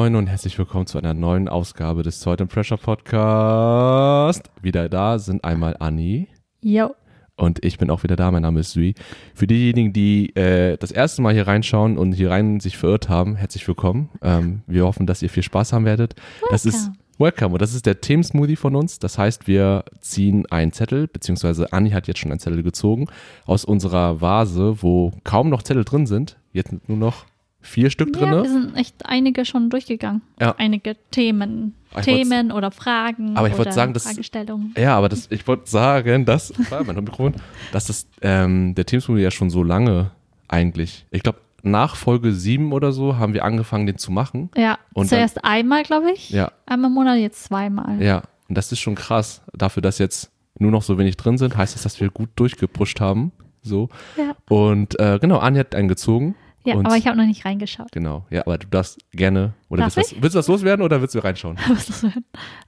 Moin 0.00 0.16
und 0.16 0.28
herzlich 0.28 0.58
willkommen 0.58 0.86
zu 0.86 0.96
einer 0.96 1.12
neuen 1.12 1.46
Ausgabe 1.46 2.02
des 2.02 2.26
and 2.26 2.48
Pressure 2.48 2.78
Podcast. 2.78 4.50
Wieder 4.62 4.88
da 4.88 5.18
sind 5.18 5.44
einmal 5.44 5.76
Anni 5.78 6.28
Jo. 6.62 6.94
und 7.36 7.62
ich 7.62 7.76
bin 7.76 7.90
auch 7.90 8.02
wieder 8.02 8.16
da. 8.16 8.30
Mein 8.30 8.40
Name 8.40 8.60
ist 8.60 8.72
Sui. 8.72 8.94
Für 9.34 9.46
diejenigen, 9.46 9.92
die 9.92 10.34
äh, 10.36 10.78
das 10.78 10.90
erste 10.90 11.20
Mal 11.20 11.34
hier 11.34 11.46
reinschauen 11.46 11.98
und 11.98 12.14
hier 12.14 12.30
rein 12.30 12.60
sich 12.60 12.78
verirrt 12.78 13.10
haben, 13.10 13.36
herzlich 13.36 13.68
willkommen. 13.68 14.08
Ähm, 14.22 14.62
wir 14.66 14.86
hoffen, 14.86 15.06
dass 15.06 15.20
ihr 15.20 15.28
viel 15.28 15.42
Spaß 15.42 15.74
haben 15.74 15.84
werdet. 15.84 16.14
Das 16.50 16.64
ist 16.64 16.86
Welcome. 16.86 16.96
Welcome 17.18 17.52
und 17.52 17.60
das 17.60 17.74
ist 17.74 17.84
der 17.84 18.00
Themensmoothie 18.00 18.56
von 18.56 18.76
uns. 18.76 19.00
Das 19.00 19.18
heißt, 19.18 19.48
wir 19.48 19.84
ziehen 20.00 20.46
einen 20.46 20.72
Zettel, 20.72 21.08
beziehungsweise 21.08 21.74
Anni 21.74 21.90
hat 21.90 22.08
jetzt 22.08 22.20
schon 22.20 22.30
einen 22.30 22.40
Zettel 22.40 22.62
gezogen, 22.62 23.08
aus 23.44 23.66
unserer 23.66 24.22
Vase, 24.22 24.82
wo 24.82 25.12
kaum 25.24 25.50
noch 25.50 25.62
Zettel 25.62 25.84
drin 25.84 26.06
sind. 26.06 26.38
Jetzt 26.54 26.72
nur 26.88 26.96
noch 26.96 27.26
vier 27.60 27.90
Stück 27.90 28.12
drin. 28.12 28.28
Ja, 28.32 28.42
wir 28.42 28.48
sind 28.50 28.76
echt 28.76 29.06
einige 29.06 29.44
schon 29.44 29.70
durchgegangen. 29.70 30.22
Ja. 30.40 30.54
Einige 30.58 30.96
Themen. 31.10 31.74
Ich 31.96 32.04
Themen 32.04 32.52
oder 32.52 32.70
Fragen 32.70 33.36
Aber 33.36 33.48
ich 33.48 33.52
wollte 33.54 33.70
oder 33.70 33.72
sagen, 33.72 33.94
das- 33.94 34.04
Fragestellungen. 34.04 34.74
Ja, 34.78 34.96
aber 34.96 35.08
das, 35.08 35.26
ich 35.30 35.46
wollte 35.48 35.68
sagen, 35.68 36.24
dass, 36.24 36.52
mein 36.70 36.86
Mikrofon, 37.04 37.34
dass 37.72 37.86
das, 37.86 38.06
ähm, 38.22 38.74
der 38.76 38.86
Teamsmoothie 38.86 39.22
ja 39.22 39.30
schon 39.32 39.50
so 39.50 39.62
lange 39.64 40.12
eigentlich, 40.48 41.06
ich 41.10 41.22
glaube, 41.22 41.40
nach 41.62 41.96
Folge 41.96 42.32
7 42.32 42.72
oder 42.72 42.92
so 42.92 43.18
haben 43.18 43.34
wir 43.34 43.44
angefangen, 43.44 43.86
den 43.86 43.98
zu 43.98 44.12
machen. 44.12 44.50
Ja, 44.56 44.78
Und 44.94 45.08
zuerst 45.08 45.44
einmal, 45.44 45.82
glaube 45.82 46.12
ich. 46.12 46.30
Ja, 46.30 46.52
Einmal 46.64 46.90
im 46.90 46.94
Monat, 46.94 47.18
jetzt 47.18 47.44
zweimal. 47.44 48.00
ja. 48.02 48.22
Und 48.48 48.56
das 48.56 48.72
ist 48.72 48.80
schon 48.80 48.96
krass. 48.96 49.42
Dafür, 49.52 49.80
dass 49.80 49.98
jetzt 49.98 50.32
nur 50.58 50.72
noch 50.72 50.82
so 50.82 50.98
wenig 50.98 51.16
drin 51.16 51.38
sind, 51.38 51.56
heißt 51.56 51.74
das, 51.76 51.82
dass 51.84 52.00
wir 52.00 52.08
gut 52.10 52.30
durchgepusht 52.34 52.98
haben. 53.00 53.30
So. 53.62 53.90
Ja. 54.16 54.34
Und 54.48 54.98
äh, 54.98 55.18
genau, 55.20 55.38
Anja 55.38 55.60
hat 55.60 55.74
einen 55.76 55.86
gezogen. 55.88 56.34
Ja, 56.64 56.74
und, 56.74 56.84
aber 56.86 56.96
ich 56.96 57.06
habe 57.06 57.16
noch 57.16 57.24
nicht 57.24 57.44
reingeschaut. 57.44 57.90
Genau, 57.92 58.26
ja, 58.30 58.42
aber 58.42 58.58
du 58.58 58.66
darfst 58.68 58.98
gerne, 59.12 59.54
oder 59.70 59.84
Darf 59.84 59.96
willst 59.96 60.12
du, 60.12 60.16
was, 60.16 60.22
willst 60.22 60.34
du 60.34 60.38
was 60.40 60.48
loswerden 60.48 60.84
oder 60.84 61.00
willst 61.00 61.14
du 61.14 61.18
reinschauen? 61.20 61.56
Was 61.68 61.86
das 61.86 62.00
denn? 62.02 62.24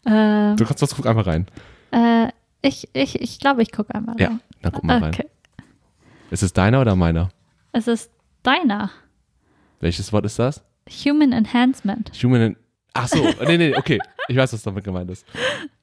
Ähm, 0.06 0.56
Du 0.56 0.64
kannst 0.64 0.82
was, 0.82 0.94
guck 0.94 1.06
einmal 1.06 1.24
rein. 1.24 1.46
äh, 1.90 2.28
ich 2.62 2.88
ich, 2.94 3.20
ich 3.20 3.38
glaube, 3.38 3.62
ich 3.62 3.70
gucke 3.72 3.94
einmal 3.94 4.18
Ja, 4.20 4.28
rein. 4.28 4.40
dann 4.62 4.72
guck 4.72 4.84
mal 4.84 4.98
rein. 4.98 5.12
Okay. 5.12 5.26
Ist 6.30 6.42
es 6.42 6.52
deiner 6.54 6.80
oder 6.80 6.96
meiner? 6.96 7.28
Es 7.72 7.86
ist 7.86 8.10
deiner. 8.42 8.90
Welches 9.80 10.12
Wort 10.12 10.24
ist 10.24 10.38
das? 10.38 10.62
Human 11.04 11.32
Enhancement. 11.32 12.10
Human. 12.22 12.56
Ach 12.94 13.08
so, 13.08 13.22
nee, 13.46 13.58
nee, 13.58 13.74
okay. 13.76 13.98
Ich 14.28 14.36
weiß, 14.36 14.52
was 14.54 14.62
damit 14.62 14.84
gemeint 14.84 15.10
ist. 15.10 15.26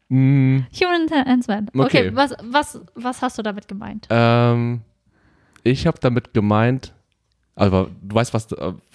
Mm, 0.08 0.60
Human 0.82 1.08
Enhancement. 1.08 1.70
Okay, 1.76 2.08
Okay. 2.08 2.16
was, 2.16 2.34
was, 2.44 2.82
was 2.96 3.22
hast 3.22 3.38
du 3.38 3.44
damit 3.44 3.68
gemeint? 3.68 4.08
ähm, 4.10 4.82
ich 5.64 5.86
habe 5.86 6.00
damit 6.00 6.34
gemeint, 6.34 6.94
aber 7.60 7.90
du 8.02 8.16
weißt, 8.16 8.34
was, 8.34 8.48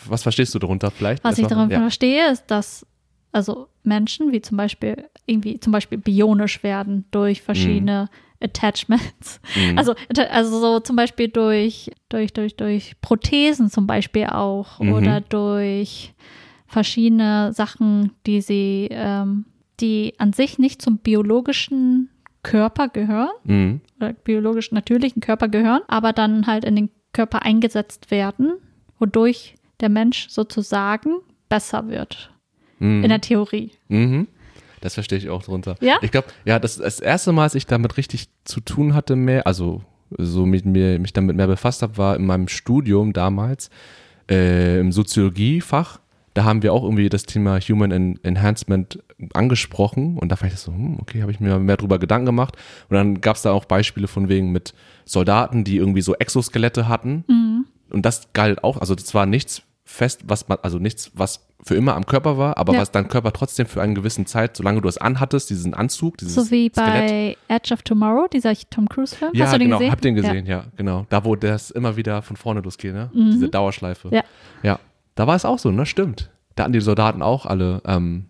was 0.07 0.23
verstehst 0.23 0.55
du 0.55 0.59
darunter 0.59 0.91
vielleicht? 0.91 1.23
Was 1.25 1.39
ich 1.39 1.47
darunter 1.47 1.75
ja. 1.75 1.81
verstehe, 1.81 2.31
ist, 2.31 2.45
dass 2.47 2.87
also 3.33 3.69
Menschen 3.83 4.33
wie 4.33 4.41
zum 4.41 4.57
Beispiel 4.57 5.09
irgendwie 5.27 5.59
zum 5.59 5.73
Beispiel 5.73 5.99
bionisch 5.99 6.63
werden 6.63 7.05
durch 7.11 7.43
verschiedene 7.43 8.09
Attachments. 8.41 9.41
Mhm. 9.57 9.79
Also, 9.79 9.95
also 10.31 10.61
so 10.61 10.81
zum 10.81 10.97
Beispiel 10.97 11.29
durch, 11.29 11.91
durch, 12.09 12.33
durch, 12.33 12.57
durch 12.57 12.95
Prothesen 13.01 13.71
zum 13.71 13.87
Beispiel 13.87 14.27
auch 14.27 14.79
Mhm. 14.81 14.93
oder 14.93 15.21
durch 15.21 16.15
verschiedene 16.67 17.53
Sachen, 17.53 18.13
die 18.27 18.41
sie, 18.41 18.89
ähm, 18.91 19.47
die 19.81 20.15
an 20.19 20.33
sich 20.33 20.59
nicht 20.59 20.81
zum 20.83 20.99
biologischen 20.99 22.11
Körper 22.43 22.89
gehören 22.89 23.31
Mhm. 23.45 23.81
oder 23.97 24.13
biologisch 24.13 24.71
natürlichen 24.73 25.21
Körper 25.21 25.49
gehören, 25.49 25.81
aber 25.89 26.13
dann 26.13 26.47
halt 26.47 26.65
in 26.65 26.77
den 26.77 26.91
Körper 27.15 27.43
eingesetzt 27.43 28.11
werden, 28.11 28.59
wodurch 28.99 29.55
der 29.81 29.89
Mensch 29.89 30.29
sozusagen 30.29 31.17
besser 31.49 31.89
wird. 31.89 32.31
Mhm. 32.79 33.05
In 33.05 33.09
der 33.09 33.23
Theorie. 33.23 33.71
Mhm. 33.89 34.29
Das 34.83 34.95
verstehe 34.95 35.17
ich 35.17 35.31
auch 35.31 35.43
drunter. 35.43 35.77
Ja? 35.81 35.97
Ich 36.03 36.11
glaube, 36.11 36.29
ja, 36.45 36.59
das 36.59 36.77
das 36.77 37.01
erste 37.01 37.33
Mal, 37.33 37.45
als 37.45 37.55
ich 37.55 37.67
damit 37.67 37.97
richtig 37.97 38.29
zu 38.45 38.61
tun 38.61 38.95
hatte, 38.95 39.17
mehr, 39.17 39.47
also 39.47 39.83
so 40.11 40.45
mit 40.45 40.67
mir, 40.67 40.99
mich 40.99 41.15
damit 41.15 41.37
mehr 41.37 41.47
befasst 41.47 41.81
habe, 41.81 41.97
war 41.97 42.17
in 42.17 42.27
meinem 42.27 42.49
Studium 42.49 43.15
damals 43.15 43.71
äh, 44.31 44.79
im 44.81 44.93
Soziologiefach. 44.93 46.01
Da 46.35 46.45
haben 46.45 46.63
wir 46.63 46.73
auch 46.73 46.83
irgendwie 46.83 47.09
das 47.09 47.25
Thema 47.25 47.59
Human 47.61 47.91
En 47.93 48.19
Enhancement 48.25 48.99
angesprochen 49.35 50.19
und 50.19 50.31
da 50.31 50.37
fand 50.37 50.53
ich 50.53 50.59
so, 50.59 50.73
hm, 50.73 50.99
okay, 51.01 51.23
habe 51.23 51.31
ich 51.33 51.41
mir 51.41 51.59
mehr 51.59 51.77
drüber 51.77 51.99
Gedanken 51.99 52.27
gemacht. 52.27 52.57
Und 52.89 52.95
dann 52.97 53.21
gab 53.21 53.37
es 53.37 53.43
da 53.43 53.53
auch 53.53 53.65
Beispiele 53.65 54.09
von 54.09 54.29
wegen 54.29 54.51
mit 54.53 54.75
Soldaten, 55.05 55.65
die 55.65 55.77
irgendwie 55.77 56.01
so 56.03 56.15
Exoskelette 56.15 56.89
hatten. 56.89 57.25
Und 57.91 58.05
das 58.05 58.33
galt 58.33 58.65
auch, 58.65 58.79
also 58.79 58.95
das 58.95 59.15
war 59.15 59.27
nichts 59.27 59.63
fest, 59.85 60.23
was 60.27 60.49
man, 60.49 60.59
also 60.63 60.79
nichts, 60.79 61.11
was 61.15 61.47
für 61.63 61.75
immer 61.75 61.95
am 61.95 62.07
Körper 62.07 62.37
war, 62.39 62.57
aber 62.59 62.73
Ja. 62.73 62.81
was 62.81 62.91
dein 62.91 63.07
Körper 63.09 63.33
trotzdem 63.33 63.67
für 63.67 63.81
eine 63.83 63.93
gewisse 63.95 64.25
Zeit, 64.25 64.57
solange 64.57 64.81
du 64.81 64.89
es 64.89 64.97
anhattest, 64.99 65.51
diesen 65.51 65.75
Anzug, 65.75 66.17
dieses 66.19 66.35
So 66.35 66.51
wie 66.51 66.71
Skelett. 66.71 67.11
bei 67.11 67.37
Edge 67.49 67.73
of 67.75 67.83
Tomorrow, 67.83 68.27
dieser 68.33 68.55
Tom 68.71 68.89
Cruise-Film. 68.89 69.33
Ja, 69.35 69.45
Hast 69.45 69.55
du 69.55 69.59
den 69.59 69.67
genau, 69.69 69.79
gesehen? 69.79 69.93
hab 69.93 70.01
den 70.01 70.15
gesehen, 70.15 70.47
ja. 70.47 70.65
genau. 70.77 71.07
Da, 71.11 71.25
wo 71.25 71.37
das 71.37 71.71
immer 71.71 71.97
wieder 71.97 72.23
von 72.23 72.37
vorne 72.37 72.61
losgeht, 72.61 72.95
ne? 72.95 73.11
Mhm. 73.15 73.31
Diese 73.33 73.49
Dauerschleife. 73.51 74.09
Ja. 74.11 74.23
Ja, 74.63 74.79
da 75.15 75.27
war 75.27 75.37
es 75.37 75.45
auch 75.45 75.59
so, 75.59 75.71
ne? 75.71 75.87
Stimmt. 75.87 76.31
Da 76.57 76.65
hatten 76.65 76.73
die 76.73 76.81
Soldaten 76.81 77.23
auch 77.23 77.47
alle 77.47 77.83
ähm, 77.85 78.27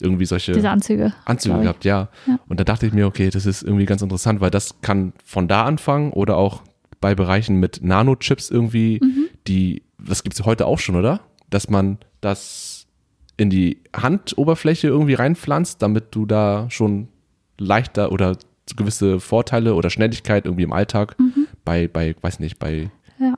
irgendwie 0.00 0.24
solche 0.26 0.52
Diese 0.52 0.70
Anzüge. 0.70 1.12
Anzüge 1.24 1.60
gehabt, 1.60 1.84
ja. 1.84 2.08
Ja. 2.26 2.38
Und 2.48 2.60
da 2.60 2.64
dachte 2.64 2.86
ich 2.86 2.92
mir, 2.92 3.06
okay, 3.06 3.30
das 3.30 3.46
ist 3.46 3.62
irgendwie 3.62 3.84
ganz 3.86 4.02
interessant, 4.02 4.40
weil 4.40 4.50
das 4.50 4.80
kann 4.80 5.12
von 5.24 5.48
da 5.48 5.64
anfangen 5.64 6.12
oder 6.12 6.36
auch 6.36 6.62
bei 7.00 7.14
Bereichen 7.14 7.56
mit 7.60 7.80
Nanochips 7.82 8.50
irgendwie, 8.50 8.98
Mhm. 9.02 9.26
die, 9.46 9.82
das 9.98 10.22
gibt 10.24 10.38
es 10.38 10.44
heute 10.44 10.66
auch 10.66 10.78
schon, 10.78 10.96
oder? 10.96 11.20
Dass 11.50 11.68
man 11.70 11.98
das 12.20 12.86
in 13.36 13.50
die 13.50 13.78
Handoberfläche 13.96 14.88
irgendwie 14.88 15.14
reinpflanzt, 15.14 15.80
damit 15.80 16.06
du 16.14 16.26
da 16.26 16.66
schon 16.70 17.08
leichter 17.58 18.10
oder 18.12 18.36
gewisse 18.76 19.20
Vorteile 19.20 19.74
oder 19.74 19.90
Schnelligkeit 19.90 20.44
irgendwie 20.44 20.64
im 20.64 20.72
Alltag 20.72 21.16
bei, 21.64 21.88
bei, 21.88 22.14
weiß 22.20 22.40
nicht, 22.40 22.58
bei 22.58 22.90
Mhm. 23.18 23.24
Ja. 23.26 23.34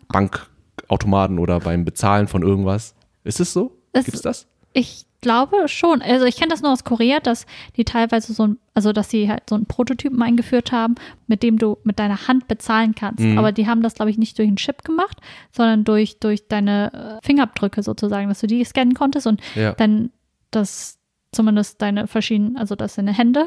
Bankautomaten 0.90 1.38
oder 1.38 1.60
beim 1.60 1.84
Bezahlen 1.84 2.26
von 2.26 2.42
irgendwas. 2.42 2.94
Ist 3.24 3.40
es 3.40 3.52
so? 3.52 3.78
Gibt 3.92 4.14
es 4.14 4.22
das? 4.22 4.46
Ich 4.72 5.06
glaube 5.20 5.68
schon. 5.68 6.02
Also 6.02 6.24
ich 6.24 6.36
kenne 6.36 6.50
das 6.50 6.62
nur 6.62 6.72
aus 6.72 6.84
Korea, 6.84 7.20
dass 7.20 7.46
die 7.76 7.84
teilweise 7.84 8.32
so 8.32 8.46
ein, 8.46 8.58
also 8.74 8.92
dass 8.92 9.10
sie 9.10 9.28
halt 9.28 9.42
so 9.48 9.54
einen 9.54 9.66
Prototypen 9.66 10.20
eingeführt 10.22 10.72
haben, 10.72 10.94
mit 11.26 11.42
dem 11.42 11.58
du 11.58 11.76
mit 11.84 11.98
deiner 11.98 12.26
Hand 12.26 12.48
bezahlen 12.48 12.94
kannst. 12.94 13.20
Mhm. 13.22 13.38
Aber 13.38 13.52
die 13.52 13.66
haben 13.66 13.82
das, 13.82 13.94
glaube 13.94 14.10
ich, 14.10 14.18
nicht 14.18 14.38
durch 14.38 14.48
einen 14.48 14.56
Chip 14.56 14.84
gemacht, 14.84 15.18
sondern 15.52 15.84
durch, 15.84 16.18
durch 16.18 16.48
deine 16.48 17.18
äh, 17.20 17.26
Fingerabdrücke 17.26 17.82
sozusagen, 17.82 18.28
dass 18.28 18.40
du 18.40 18.46
die 18.46 18.64
scannen 18.64 18.94
konntest 18.94 19.26
und 19.26 19.40
Ja. 19.54 19.72
dann 19.72 20.10
das 20.50 20.98
zumindest 21.32 21.80
deine 21.82 22.06
verschiedenen, 22.06 22.56
also 22.56 22.74
dass 22.74 22.96
deine 22.96 23.12
Hände 23.12 23.46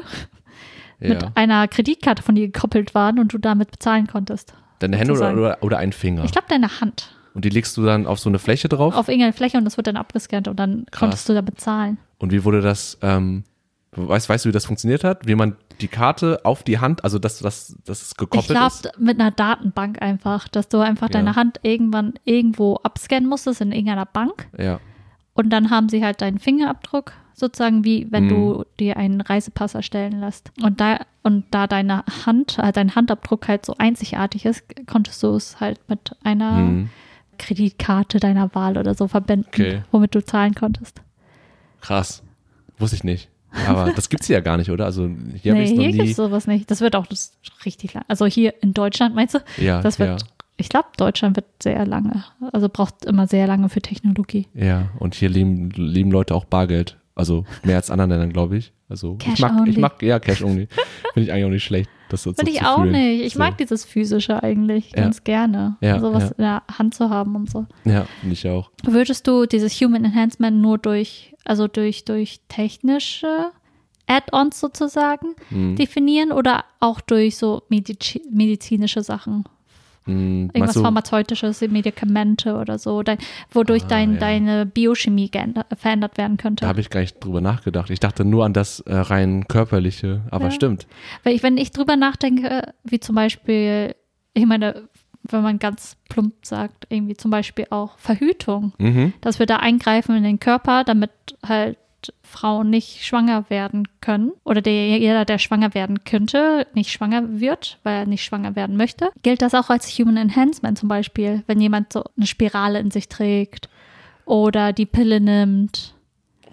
mit 1.00 1.22
ja. 1.22 1.32
einer 1.34 1.68
Kreditkarte 1.68 2.22
von 2.22 2.34
dir 2.34 2.46
gekoppelt 2.46 2.94
waren 2.94 3.18
und 3.18 3.32
du 3.32 3.38
damit 3.38 3.72
bezahlen 3.72 4.06
konntest. 4.06 4.54
Deine 4.78 4.96
Hände 4.96 5.12
oder, 5.14 5.32
oder, 5.32 5.58
oder 5.62 5.78
ein 5.78 5.92
Finger? 5.92 6.24
Ich 6.24 6.32
glaube, 6.32 6.46
deine 6.48 6.80
Hand 6.80 7.14
Und 7.34 7.44
die 7.44 7.48
legst 7.50 7.76
du 7.76 7.84
dann 7.84 8.06
auf 8.06 8.18
so 8.20 8.28
eine 8.30 8.38
Fläche 8.38 8.68
drauf? 8.68 8.94
auf 8.94 9.08
irgendeine 9.08 9.32
Fläche 9.32 9.58
und 9.58 9.64
das 9.64 9.76
wird 9.76 9.86
dann 9.88 9.96
abgescannt 9.96 10.46
und 10.48 10.56
dann 10.58 10.86
Krass. 10.90 11.00
konntest 11.00 11.28
du 11.28 11.34
da 11.34 11.40
bezahlen. 11.40 11.98
Und 12.18 12.32
wie 12.32 12.44
wurde 12.44 12.60
das, 12.60 12.96
ähm, 13.02 13.42
weißt, 13.96 14.28
weißt 14.28 14.44
du, 14.44 14.48
wie 14.48 14.52
das 14.52 14.66
funktioniert 14.66 15.02
hat? 15.04 15.26
Wie 15.26 15.34
man 15.34 15.56
die 15.80 15.88
Karte 15.88 16.40
auf 16.44 16.62
die 16.62 16.78
Hand, 16.78 17.02
also 17.02 17.18
dass, 17.18 17.38
dass 17.40 17.76
es 17.86 18.10
Ich 18.12 18.16
gekoppelt 18.16 18.46
glaube, 18.50 18.66
ist? 18.68 18.92
mit 18.98 19.18
einer 19.20 19.32
Datenbank 19.32 20.00
einfach, 20.00 20.46
dass 20.48 20.68
du 20.68 20.78
einfach 20.78 21.08
Ja. 21.08 21.14
deine 21.14 21.34
Hand 21.34 21.58
irgendwann 21.62 22.14
irgendwo 22.24 22.76
abscannen 22.76 23.28
musstest 23.28 23.60
in 23.60 23.72
irgendeiner 23.72 24.06
Bank 24.06 24.46
Ja. 24.56 24.78
und 25.34 25.50
dann 25.50 25.70
haben 25.70 25.88
sie 25.88 26.04
halt 26.04 26.20
deinen 26.20 26.38
Fingerabdruck, 26.38 27.12
sozusagen 27.34 27.82
wie 27.84 28.06
wenn 28.12 28.26
Mhm. 28.26 28.28
du 28.28 28.64
dir 28.78 28.96
einen 28.96 29.20
Reisepass 29.20 29.74
erstellen 29.74 30.20
lässt. 30.20 30.52
Und 30.62 30.80
da, 30.80 31.00
und 31.24 31.44
da 31.50 31.66
deine 31.66 32.04
Hand, 32.26 32.58
äh, 32.60 32.70
dein 32.70 32.94
Handabdruck 32.94 33.48
halt 33.48 33.66
so 33.66 33.74
einzigartig 33.76 34.44
ist, 34.46 34.62
konntest 34.86 35.20
du 35.24 35.34
es 35.34 35.58
halt 35.58 35.80
mit 35.88 36.14
einer 36.22 36.52
Mhm. 36.52 36.90
Kreditkarte 37.38 38.18
deiner 38.20 38.54
Wahl 38.54 38.78
oder 38.78 38.94
so 38.94 39.08
verbinden, 39.08 39.46
Okay. 39.48 39.82
womit 39.90 40.14
du 40.14 40.24
zahlen 40.24 40.54
konntest. 40.54 41.00
Krass. 41.80 42.22
Wusste 42.78 42.96
ich 42.96 43.04
nicht. 43.04 43.28
Aber 43.68 43.92
das 43.96 44.08
gibt's 44.08 44.26
hier 44.26 44.36
ja 44.36 44.40
gar 44.42 44.56
nicht, 44.56 44.70
oder? 44.70 44.84
Also 44.84 45.08
hier 45.34 45.54
nee, 45.54 45.62
ich 45.64 45.70
es 45.72 45.76
hier 45.78 45.90
gibt 45.92 46.02
nie. 46.04 46.10
es 46.10 46.16
sowas 46.16 46.46
nicht. 46.46 46.70
Das 46.70 46.80
wird 46.80 46.96
auch 46.96 47.06
das 47.06 47.32
richtig 47.64 47.94
lang. 47.94 48.04
Also 48.08 48.26
hier 48.26 48.54
in 48.62 48.74
Deutschland, 48.74 49.14
meinst 49.14 49.34
du? 49.34 49.38
ja, 49.58 49.80
Das 49.80 49.98
wird, 49.98 50.24
ich 50.56 50.68
glaube, 50.68 50.88
Deutschland 50.96 51.36
wird 51.36 51.46
sehr 51.62 51.86
lange. 51.86 52.24
Also 52.52 52.68
braucht 52.68 53.04
immer 53.04 53.26
sehr 53.26 53.46
lange 53.46 53.68
für 53.68 53.80
Technologie. 53.80 54.48
ja. 54.54 54.64
ja, 54.64 54.88
und 54.98 55.14
hier 55.14 55.28
lieben, 55.28 55.70
lieben 55.70 56.10
Leute 56.10 56.34
auch 56.34 56.44
Bargeld. 56.44 56.98
Also 57.16 57.44
mehr 57.62 57.76
als 57.76 57.90
anderen 57.90 58.10
Ländern, 58.10 58.32
glaube 58.32 58.56
ich. 58.56 58.72
Also 58.88 59.16
ich 59.20 59.24
Cash 59.24 59.40
mag, 59.40 59.52
ich 59.52 59.58
only. 59.76 59.78
mag, 59.80 60.02
ja, 60.02 60.18
Cash 60.18 60.42
only. 60.42 60.66
Finde 61.14 61.26
ich 61.26 61.32
eigentlich 61.32 61.44
auch 61.44 61.50
nicht 61.50 61.62
schlecht, 61.64 61.88
das 62.08 62.22
so 62.22 62.32
Finde 62.32 62.52
zu 62.52 62.56
ich 62.58 62.64
auch 62.64 62.80
fühlen. 62.82 62.92
nicht. 62.92 63.22
Ich 63.24 63.32
so. 63.34 63.38
mag 63.38 63.56
dieses 63.58 63.84
Physische 63.84 64.42
eigentlich 64.42 64.90
Ja. 64.90 65.02
ganz 65.02 65.24
gerne. 65.24 65.76
Ja, 65.80 65.98
Sowas 66.00 66.24
ja. 66.24 66.28
in 66.30 66.36
der 66.44 66.62
Hand 66.78 66.94
zu 66.94 67.10
haben 67.10 67.34
und 67.36 67.50
so. 67.50 67.66
Ja, 67.84 68.06
finde 68.20 68.34
ich 68.34 68.46
auch. 68.48 68.70
Würdest 68.84 69.26
du 69.26 69.46
dieses 69.46 69.72
Human 69.80 70.04
Enhancement 70.04 70.56
nur 70.60 70.78
durch, 70.78 71.34
also 71.44 71.66
durch, 71.68 72.04
durch 72.04 72.40
technische 72.48 73.50
Add-ons 74.06 74.60
sozusagen 74.60 75.34
Mhm. 75.50 75.76
definieren 75.76 76.30
oder 76.32 76.64
auch 76.80 77.00
durch 77.00 77.36
so 77.36 77.62
medizinische 77.70 79.02
Sachen? 79.02 79.44
Hm, 80.06 80.50
Irgendwas 80.52 80.76
Pharmazeutisches, 80.78 81.60
Medikamente 81.62 82.56
oder 82.56 82.78
so, 82.78 83.02
dein, 83.02 83.18
wodurch 83.50 83.84
Ah, 83.84 83.88
dein, 83.88 84.12
ja. 84.14 84.18
deine 84.18 84.66
Biochemie 84.66 85.30
geändert, 85.30 85.66
verändert 85.78 86.18
werden 86.18 86.36
könnte. 86.36 86.62
da 86.62 86.68
habe 86.68 86.80
ich 86.80 86.90
gar 86.90 87.00
nicht 87.00 87.24
drüber 87.24 87.40
nachgedacht. 87.40 87.88
Ich 87.90 88.00
dachte 88.00 88.24
nur 88.24 88.44
an 88.44 88.52
das 88.52 88.80
äh, 88.80 88.94
rein 88.94 89.48
körperliche, 89.48 90.22
aber 90.30 90.46
Ja. 90.46 90.50
stimmt. 90.50 90.86
Weil 91.22 91.34
ich, 91.34 91.42
wenn 91.42 91.56
ich 91.56 91.70
drüber 91.70 91.96
nachdenke, 91.96 92.74
wie 92.84 93.00
zum 93.00 93.14
Beispiel, 93.14 93.94
ich 94.34 94.44
meine, 94.46 94.88
wenn 95.22 95.42
man 95.42 95.58
ganz 95.58 95.96
plump 96.10 96.34
sagt, 96.44 96.86
irgendwie 96.90 97.16
zum 97.16 97.30
Beispiel 97.30 97.66
auch 97.70 97.96
Verhütung, 97.98 98.74
Mhm. 98.78 99.14
dass 99.22 99.38
wir 99.38 99.46
da 99.46 99.56
eingreifen 99.56 100.14
in 100.16 100.22
den 100.22 100.38
Körper, 100.38 100.84
damit 100.84 101.10
halt 101.42 101.78
Frauen 102.22 102.70
nicht 102.70 103.04
schwanger 103.04 103.48
werden 103.48 103.88
können 104.00 104.32
oder 104.44 104.60
der, 104.60 104.98
jeder, 104.98 105.24
der 105.24 105.38
schwanger 105.38 105.74
werden 105.74 106.04
könnte, 106.04 106.66
nicht 106.74 106.90
schwanger 106.90 107.40
wird, 107.40 107.78
weil 107.82 107.94
er 108.00 108.06
nicht 108.06 108.24
schwanger 108.24 108.56
werden 108.56 108.76
möchte. 108.76 109.10
Gilt 109.22 109.42
das 109.42 109.54
auch 109.54 109.70
als 109.70 109.88
Human 109.98 110.16
Enhancement 110.16 110.78
zum 110.78 110.88
Beispiel, 110.88 111.42
wenn 111.46 111.60
jemand 111.60 111.92
so 111.92 112.04
eine 112.16 112.26
Spirale 112.26 112.80
in 112.80 112.90
sich 112.90 113.08
trägt 113.08 113.68
oder 114.24 114.72
die 114.72 114.86
Pille 114.86 115.20
nimmt. 115.20 115.94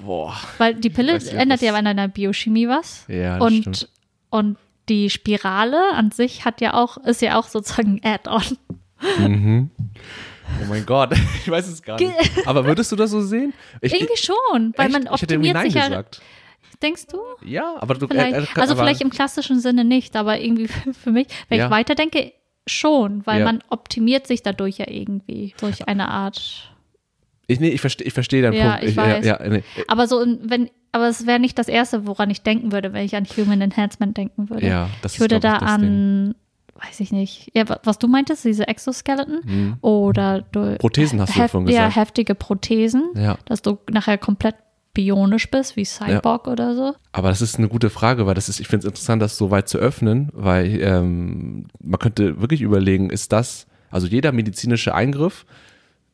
Boah. 0.03 0.35
Weil 0.57 0.75
die 0.75 0.89
Pille 0.89 1.13
nicht, 1.13 1.33
ändert 1.33 1.61
ja 1.61 1.73
an 1.73 1.85
deiner 1.85 2.07
Biochemie 2.07 2.67
was. 2.67 3.05
Ja, 3.07 3.37
das 3.37 3.47
und, 3.47 3.61
stimmt. 3.61 3.89
und 4.29 4.57
die 4.89 5.09
Spirale 5.09 5.93
an 5.93 6.11
sich 6.11 6.45
hat 6.45 6.61
ja 6.61 6.73
auch, 6.73 6.97
ist 6.97 7.21
ja 7.21 7.39
auch 7.39 7.47
sozusagen 7.47 8.01
ein 8.03 8.13
Add-on. 8.13 8.57
Mhm. 9.17 9.69
Oh 10.61 10.65
mein 10.69 10.85
Gott, 10.85 11.13
ich 11.43 11.49
weiß 11.49 11.67
es 11.67 11.81
gar 11.81 11.97
nicht. 11.99 12.13
Aber 12.45 12.65
würdest 12.65 12.91
du 12.91 12.95
das 12.95 13.11
so 13.11 13.21
sehen? 13.21 13.53
Ich, 13.81 13.93
Irgendwie 13.93 14.17
schon, 14.17 14.73
weil 14.77 14.87
echt? 14.87 14.93
man 14.93 15.01
ich 15.03 15.21
hätte 15.21 15.35
optimiert 15.35 15.61
sich 15.61 15.73
ja. 15.73 15.87
gesagt. 15.87 16.21
Denkst 16.81 17.07
du? 17.07 17.19
Ja, 17.45 17.75
aber 17.79 17.93
du 17.93 18.07
Vielleicht, 18.07 18.33
äh, 18.33 18.41
äh, 18.41 18.45
also 18.59 18.73
aber, 18.73 18.83
vielleicht 18.83 19.01
im 19.01 19.09
klassischen 19.11 19.59
Sinne 19.59 19.83
nicht, 19.83 20.15
aber 20.15 20.39
irgendwie 20.39 20.67
für 20.93 21.11
mich, 21.11 21.27
wenn 21.49 21.59
Ja. 21.59 21.65
ich 21.65 21.71
weiterdenke, 21.71 22.31
schon, 22.67 23.25
weil 23.25 23.39
Ja. 23.39 23.45
man 23.45 23.63
optimiert 23.69 24.27
sich 24.27 24.43
dadurch 24.43 24.77
ja 24.77 24.85
irgendwie 24.89 25.53
durch 25.59 25.87
eine 25.87 26.07
Art. 26.09 26.69
Ich, 27.47 27.59
nee, 27.59 27.69
ich 27.69 27.81
verstehe 27.81 28.07
ich 28.07 28.13
versteh 28.13 28.41
deinen 28.41 28.53
Ja, 28.53 28.73
Punkt. 28.77 28.83
ich 28.85 28.95
weiß. 28.95 29.25
Ja, 29.25 29.39
nee. 29.47 29.63
Aber 29.87 30.07
so, 30.07 30.23
wenn, 30.41 30.69
aber 30.91 31.07
es 31.07 31.25
wäre 31.27 31.39
nicht 31.39 31.57
das 31.59 31.67
Erste, 31.67 32.05
woran 32.07 32.29
ich 32.29 32.41
denken 32.43 32.71
würde, 32.71 32.93
wenn 32.93 33.03
ich 33.05 33.15
an 33.15 33.25
Human 33.25 33.61
Enhancement 33.61 34.15
denken 34.17 34.49
würde. 34.49 34.67
ja, 34.67 34.89
das 35.01 35.15
ich 35.15 35.19
würde 35.19 35.35
ist, 35.35 35.41
glaub 35.41 35.59
da 35.59 35.65
ich, 35.65 35.71
das 35.71 35.81
Ding. 35.81 36.35
Weiß 36.85 36.99
ich 36.99 37.11
nicht, 37.11 37.51
ja, 37.55 37.67
wa- 37.69 37.79
was 37.83 37.99
du 37.99 38.07
meintest, 38.07 38.43
diese 38.45 38.67
Exoskeleton 38.67 39.41
Mhm. 39.45 39.77
oder 39.81 40.41
du, 40.51 40.77
Prothesen 40.77 41.21
hast 41.21 41.29
du 41.35 41.39
hef- 41.39 41.51
davon 41.51 41.67
Ja, 41.67 41.87
gesagt. 41.87 41.95
heftige 41.95 42.35
Prothesen, 42.35 43.09
Ja, 43.15 43.37
dass 43.45 43.61
du 43.61 43.77
nachher 43.89 44.17
komplett 44.17 44.55
bionisch 44.93 45.49
bist, 45.49 45.77
wie 45.77 45.85
Cyborg 45.85 46.47
oder 46.47 46.75
so. 46.75 46.93
aber 47.13 47.29
das 47.29 47.41
ist 47.41 47.57
eine 47.57 47.69
gute 47.69 47.89
Frage, 47.89 48.25
weil 48.25 48.33
das 48.33 48.49
ist, 48.49 48.59
ich 48.59 48.67
finde 48.67 48.85
es 48.87 48.91
interessant, 48.91 49.21
das 49.21 49.37
so 49.37 49.49
weit 49.51 49.69
zu 49.69 49.77
öffnen, 49.77 50.29
weil 50.33 50.81
ähm, 50.81 51.67
man 51.81 51.99
könnte 51.99 52.41
wirklich 52.41 52.61
überlegen, 52.61 53.09
ist 53.09 53.31
das, 53.31 53.67
also 53.89 54.07
jeder 54.07 54.31
medizinische 54.33 54.93
Eingriff, 54.93 55.45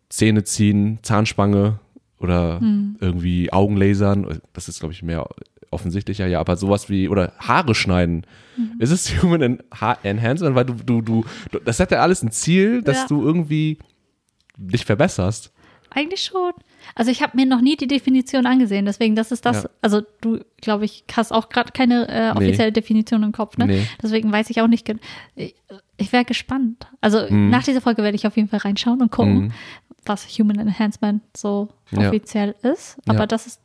Zähne 0.09 0.43
ziehen, 0.43 0.99
Zahnspange 1.01 1.79
oder 2.19 2.59
Hm. 2.59 2.97
irgendwie 2.99 3.51
Augenlasern, 3.51 4.41
das 4.53 4.67
ist, 4.69 4.79
glaube 4.79 4.93
ich, 4.93 5.01
mehr 5.03 5.27
offensichtlicher, 5.71 6.27
ja, 6.27 6.39
aber 6.39 6.55
sowas 6.57 6.89
wie, 6.89 7.09
oder 7.09 7.33
Haare 7.39 7.75
schneiden. 7.75 8.25
Mhm. 8.55 8.75
Ist 8.79 8.91
es 8.91 9.09
Human 9.23 9.41
En 9.41 9.63
ha 9.79 9.97
Enhancement? 10.03 10.55
Weil 10.55 10.65
du, 10.65 10.73
du, 10.73 11.01
du, 11.01 11.25
du, 11.51 11.59
das 11.59 11.79
hat 11.79 11.91
ja 11.91 11.99
alles 11.99 12.23
ein 12.23 12.31
Ziel, 12.31 12.81
dass 12.81 12.97
Ja. 12.97 13.05
du 13.07 13.23
irgendwie 13.23 13.77
dich 14.57 14.85
verbesserst. 14.85 15.51
Eigentlich 15.89 16.21
schon. 16.23 16.51
Also 16.95 17.11
ich 17.11 17.21
habe 17.21 17.35
mir 17.37 17.45
noch 17.45 17.61
nie 17.61 17.75
die 17.77 17.87
Definition 17.87 18.45
angesehen, 18.45 18.85
deswegen 18.85 19.15
das 19.15 19.31
ist 19.31 19.45
das, 19.45 19.63
Ja. 19.63 19.69
also 19.81 20.01
du, 20.21 20.39
glaube 20.61 20.85
ich, 20.85 21.03
hast 21.13 21.31
auch 21.31 21.49
gerade 21.49 21.71
keine 21.71 22.07
äh, 22.09 22.31
offizielle 22.35 22.71
Definition 22.71 23.23
im 23.23 23.31
Kopf, 23.31 23.57
ne? 23.57 23.65
Nee. 23.67 23.87
Deswegen 24.01 24.31
weiß 24.31 24.49
ich 24.49 24.61
auch 24.61 24.67
nicht. 24.67 24.87
Ich, 25.35 25.55
ich 25.97 26.11
wäre 26.13 26.25
gespannt. 26.25 26.87
Also 27.01 27.25
Mhm. 27.29 27.49
nach 27.49 27.63
dieser 27.63 27.81
Folge 27.81 28.03
werde 28.03 28.15
ich 28.15 28.27
auf 28.27 28.35
jeden 28.35 28.49
Fall 28.49 28.59
reinschauen 28.59 29.01
und 29.01 29.11
gucken, 29.11 29.35
Mhm. 29.45 29.51
was 30.05 30.27
Human 30.37 30.59
Enhancement 30.59 31.23
so 31.35 31.69
Ja. 31.91 32.07
offiziell 32.09 32.55
ist. 32.63 32.97
Aber 33.07 33.19
Ja. 33.19 33.25
das 33.27 33.47
ist, 33.47 33.61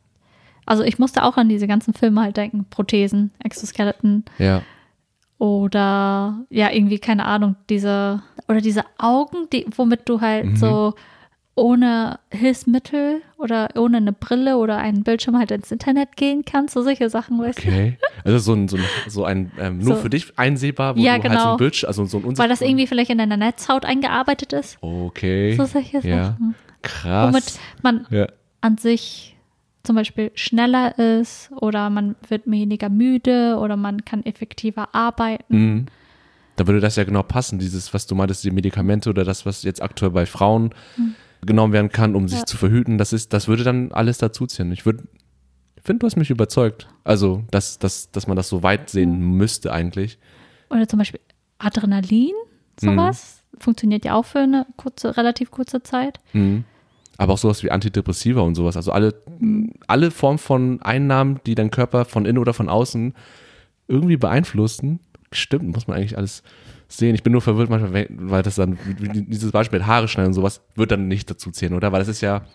also 0.65 0.83
ich 0.83 0.99
musste 0.99 1.23
auch 1.23 1.37
an 1.37 1.49
diese 1.49 1.67
ganzen 1.67 1.93
Filme 1.93 2.21
halt 2.21 2.37
denken, 2.37 2.65
Prothesen, 2.69 3.31
Exoskeleton 3.43 4.23
Ja. 4.37 4.61
oder 5.39 6.39
ja, 6.49 6.71
irgendwie, 6.71 6.99
keine 6.99 7.25
Ahnung, 7.25 7.55
diese, 7.69 8.21
oder 8.47 8.61
diese 8.61 8.83
Augen, 8.97 9.47
die, 9.51 9.65
womit 9.75 10.07
du 10.07 10.21
halt 10.21 10.45
Mhm. 10.45 10.55
so 10.55 10.93
ohne 11.55 12.17
Hilfsmittel 12.31 13.21
oder 13.37 13.69
ohne 13.75 13.97
eine 13.97 14.11
Brille 14.11 14.57
oder 14.57 14.77
einen 14.77 15.03
Bildschirm 15.03 15.37
halt 15.37 15.51
ins 15.51 15.71
Internet 15.71 16.15
gehen 16.15 16.43
kannst, 16.45 16.73
so 16.73 16.81
solche 16.81 17.09
Sachen, 17.11 17.37
weißt 17.39 17.63
du? 17.63 17.67
Okay. 17.67 17.97
Also 18.23 18.39
so 18.39 18.53
ein, 18.53 18.67
so 18.67 18.77
ein, 18.77 18.83
so 19.07 19.23
ein 19.25 19.51
ähm, 19.59 19.77
nur 19.77 19.95
So. 19.97 20.01
für 20.01 20.09
dich 20.09 20.33
einsehbar, 20.39 20.95
wo 20.95 20.99
Ja, 20.99 21.17
du 21.17 21.23
halt 21.23 21.23
so 21.23 21.29
genau. 21.37 21.51
ein 21.51 21.57
Bildschirm, 21.57 21.87
also 21.89 22.05
so 22.05 22.17
ein 22.17 22.23
Weil 22.23 22.49
das 22.49 22.61
unsichtbar- 22.61 22.67
irgendwie 22.69 22.87
vielleicht 22.87 23.11
in 23.11 23.17
deiner 23.19 23.37
Netzhaut 23.37 23.85
eingearbeitet 23.85 24.53
ist. 24.53 24.77
Okay. 24.81 25.55
So 25.55 25.65
solche 25.65 25.99
ja. 25.99 26.25
Sachen. 26.25 26.55
Krass. 26.81 27.27
Womit 27.33 27.59
man 27.83 28.07
ja. 28.09 28.27
an 28.61 28.77
sich 28.79 29.32
zum 29.83 29.95
Beispiel 29.95 30.31
schneller 30.35 30.97
ist 30.97 31.51
oder 31.51 31.89
man 31.89 32.15
wird 32.29 32.43
weniger 32.49 32.89
müde 32.89 33.57
oder 33.59 33.75
man 33.75 34.05
kann 34.05 34.25
effektiver 34.25 34.95
arbeiten. 34.95 35.57
Mhm. 35.57 35.85
Da 36.55 36.67
würde 36.67 36.79
das 36.79 36.95
ja 36.95 37.03
genau 37.03 37.23
passen, 37.23 37.59
dieses, 37.59 37.93
was 37.93 38.05
du 38.07 38.15
meintest, 38.15 38.43
die 38.43 38.51
Medikamente 38.51 39.09
oder 39.09 39.23
das, 39.23 39.45
was 39.45 39.63
jetzt 39.63 39.81
aktuell 39.81 40.11
bei 40.11 40.25
Frauen 40.25 40.73
genommen 41.41 41.73
werden 41.73 41.91
kann, 41.91 42.15
um 42.15 42.27
sich 42.27 42.39
Ja. 42.39 42.45
zu 42.45 42.57
verhüten, 42.57 42.97
das 42.97 43.11
ist, 43.11 43.33
das 43.33 43.47
würde 43.47 43.63
dann 43.63 43.91
alles 43.91 44.19
dazuziehen. 44.19 44.71
Ich 44.71 44.85
würde, 44.85 45.03
ich 45.75 45.83
finde, 45.83 45.99
du 45.99 46.05
hast 46.07 46.15
mich 46.15 46.29
überzeugt. 46.29 46.87
Also, 47.03 47.43
dass, 47.51 47.79
dass, 47.79 48.11
dass 48.11 48.27
man 48.27 48.37
das 48.37 48.47
so 48.49 48.63
weit 48.63 48.89
sehen 48.89 49.19
müsste 49.35 49.73
eigentlich. 49.73 50.19
Oder 50.69 50.87
zum 50.87 50.99
Beispiel 50.99 51.19
Adrenalin, 51.57 52.33
sowas. 52.79 53.41
Funktioniert 53.59 54.03
ja 54.05 54.13
auch 54.15 54.25
für 54.25 54.39
eine 54.39 54.65
kurze, 54.77 55.15
relativ 55.17 55.51
kurze 55.51 55.83
Zeit. 55.83 56.19
Mhm. 56.33 56.63
Aber 57.17 57.33
auch 57.33 57.37
sowas 57.37 57.63
wie 57.63 57.71
Antidepressiva 57.71 58.41
und 58.41 58.55
sowas. 58.55 58.75
Also 58.75 58.91
alle, 58.91 59.13
alle 59.87 60.09
Formen 60.11 60.39
von 60.39 60.81
Einnahmen, 60.81 61.39
die 61.45 61.55
dein 61.55 61.69
Körper 61.71 62.05
von 62.05 62.25
innen 62.25 62.39
oder 62.39 62.53
von 62.53 62.69
außen 62.69 63.13
irgendwie 63.87 64.17
beeinflussen. 64.17 64.99
Stimmt, 65.31 65.65
muss 65.75 65.87
man 65.87 65.97
eigentlich 65.97 66.17
alles 66.17 66.41
sehen. 66.87 67.13
Ich 67.15 67.23
bin 67.23 67.31
nur 67.33 67.41
verwirrt 67.41 67.69
manchmal, 67.69 68.07
weil- 68.09 68.43
das 68.43 68.55
dann, 68.55 68.77
dieses 69.27 69.51
Beispiel 69.51 69.79
mit 69.79 69.87
Haare 69.87 70.07
schneiden 70.07 70.29
und 70.29 70.33
sowas, 70.33 70.61
wird 70.75 70.91
dann 70.91 71.07
nicht 71.07 71.29
dazu 71.29 71.51
zählen, 71.51 71.73
oder? 71.73 71.91
Weil 71.91 71.99
das 71.99 72.07
ist 72.07 72.21
ja, 72.21 72.45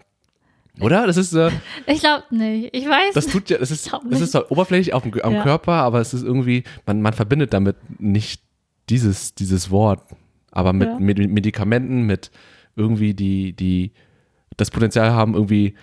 oder? 0.81 1.07
Das 1.07 1.17
ist, 1.17 1.33
äh, 1.35 1.51
Ich 1.87 2.01
glaube 2.01 2.25
nicht. 2.31 2.71
Ich 2.75 2.89
weiß. 2.89 3.15
das 3.15 3.27
tut 3.27 3.51
ja, 3.51 3.59
das 3.59 3.71
ist, 3.71 3.93
das 4.11 4.21
ist 4.21 4.33
zwar 4.33 4.51
oberflächlich 4.51 4.93
auf 4.95 5.03
dem, 5.03 5.13
am 5.23 5.35
Ja. 5.35 5.43
Körper, 5.43 5.73
aber 5.73 6.01
es 6.01 6.15
ist 6.15 6.23
irgendwie, 6.23 6.65
man, 6.87 7.01
man 7.03 7.13
verbindet 7.13 7.53
damit 7.53 7.77
nicht 8.01 8.43
dieses, 8.91 9.35
dieses 9.35 9.71
Wort. 9.71 10.03
Aber 10.51 10.73
mit, 10.73 10.89
Ja. 10.89 10.99
mit 10.99 11.19
Medikamenten, 11.31 12.03
mit 12.03 12.31
irgendwie 12.77 13.15
die, 13.15 13.53
die 13.55 13.93
das 14.59 14.71
Potenzial 14.71 15.13
haben, 15.13 15.33
irgendwie 15.35 15.75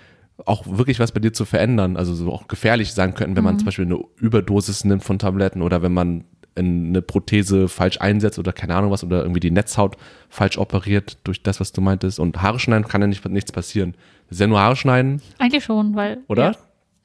auch 0.45 0.65
wirklich 0.67 0.99
was 0.99 1.11
bei 1.11 1.19
dir 1.19 1.33
zu 1.33 1.45
verändern. 1.45 1.97
Also 1.97 2.13
so 2.13 2.31
auch 2.31 2.47
gefährlich 2.47 2.93
sein 2.93 3.15
könnten, 3.15 3.35
wenn 3.35 3.43
man 3.43 3.57
zum 3.57 3.65
Beispiel 3.65 3.85
eine 3.85 3.99
Überdosis 4.19 4.83
nimmt 4.83 5.03
von 5.03 5.17
Tabletten 5.17 5.61
oder 5.61 5.81
wenn 5.81 5.93
man 5.93 6.25
in 6.55 6.89
eine 6.89 7.01
Prothese 7.01 7.67
falsch 7.67 7.99
einsetzt 7.99 8.39
oder 8.39 8.53
keine 8.53 8.75
Ahnung 8.75 8.91
was 8.91 9.03
oder 9.03 9.21
irgendwie 9.21 9.41
die 9.41 9.51
Netzhaut 9.51 9.97
falsch 10.29 10.57
operiert 10.57 11.17
durch 11.23 11.43
das, 11.43 11.59
was 11.59 11.71
du 11.71 11.81
meintest. 11.81 12.19
Und 12.19 12.41
Haare 12.41 12.59
schneiden 12.59 12.87
kann 12.87 13.01
ja 13.01 13.07
nicht, 13.07 13.27
nichts 13.27 13.51
passieren. 13.51 13.95
Das 14.27 14.37
ist 14.37 14.41
ja 14.41 14.47
nur 14.47 14.59
Haare 14.59 14.75
schneiden, 14.75 15.21
Eigentlich 15.37 15.63
schon, 15.63 15.95
weil. 15.95 16.19
oder? 16.27 16.55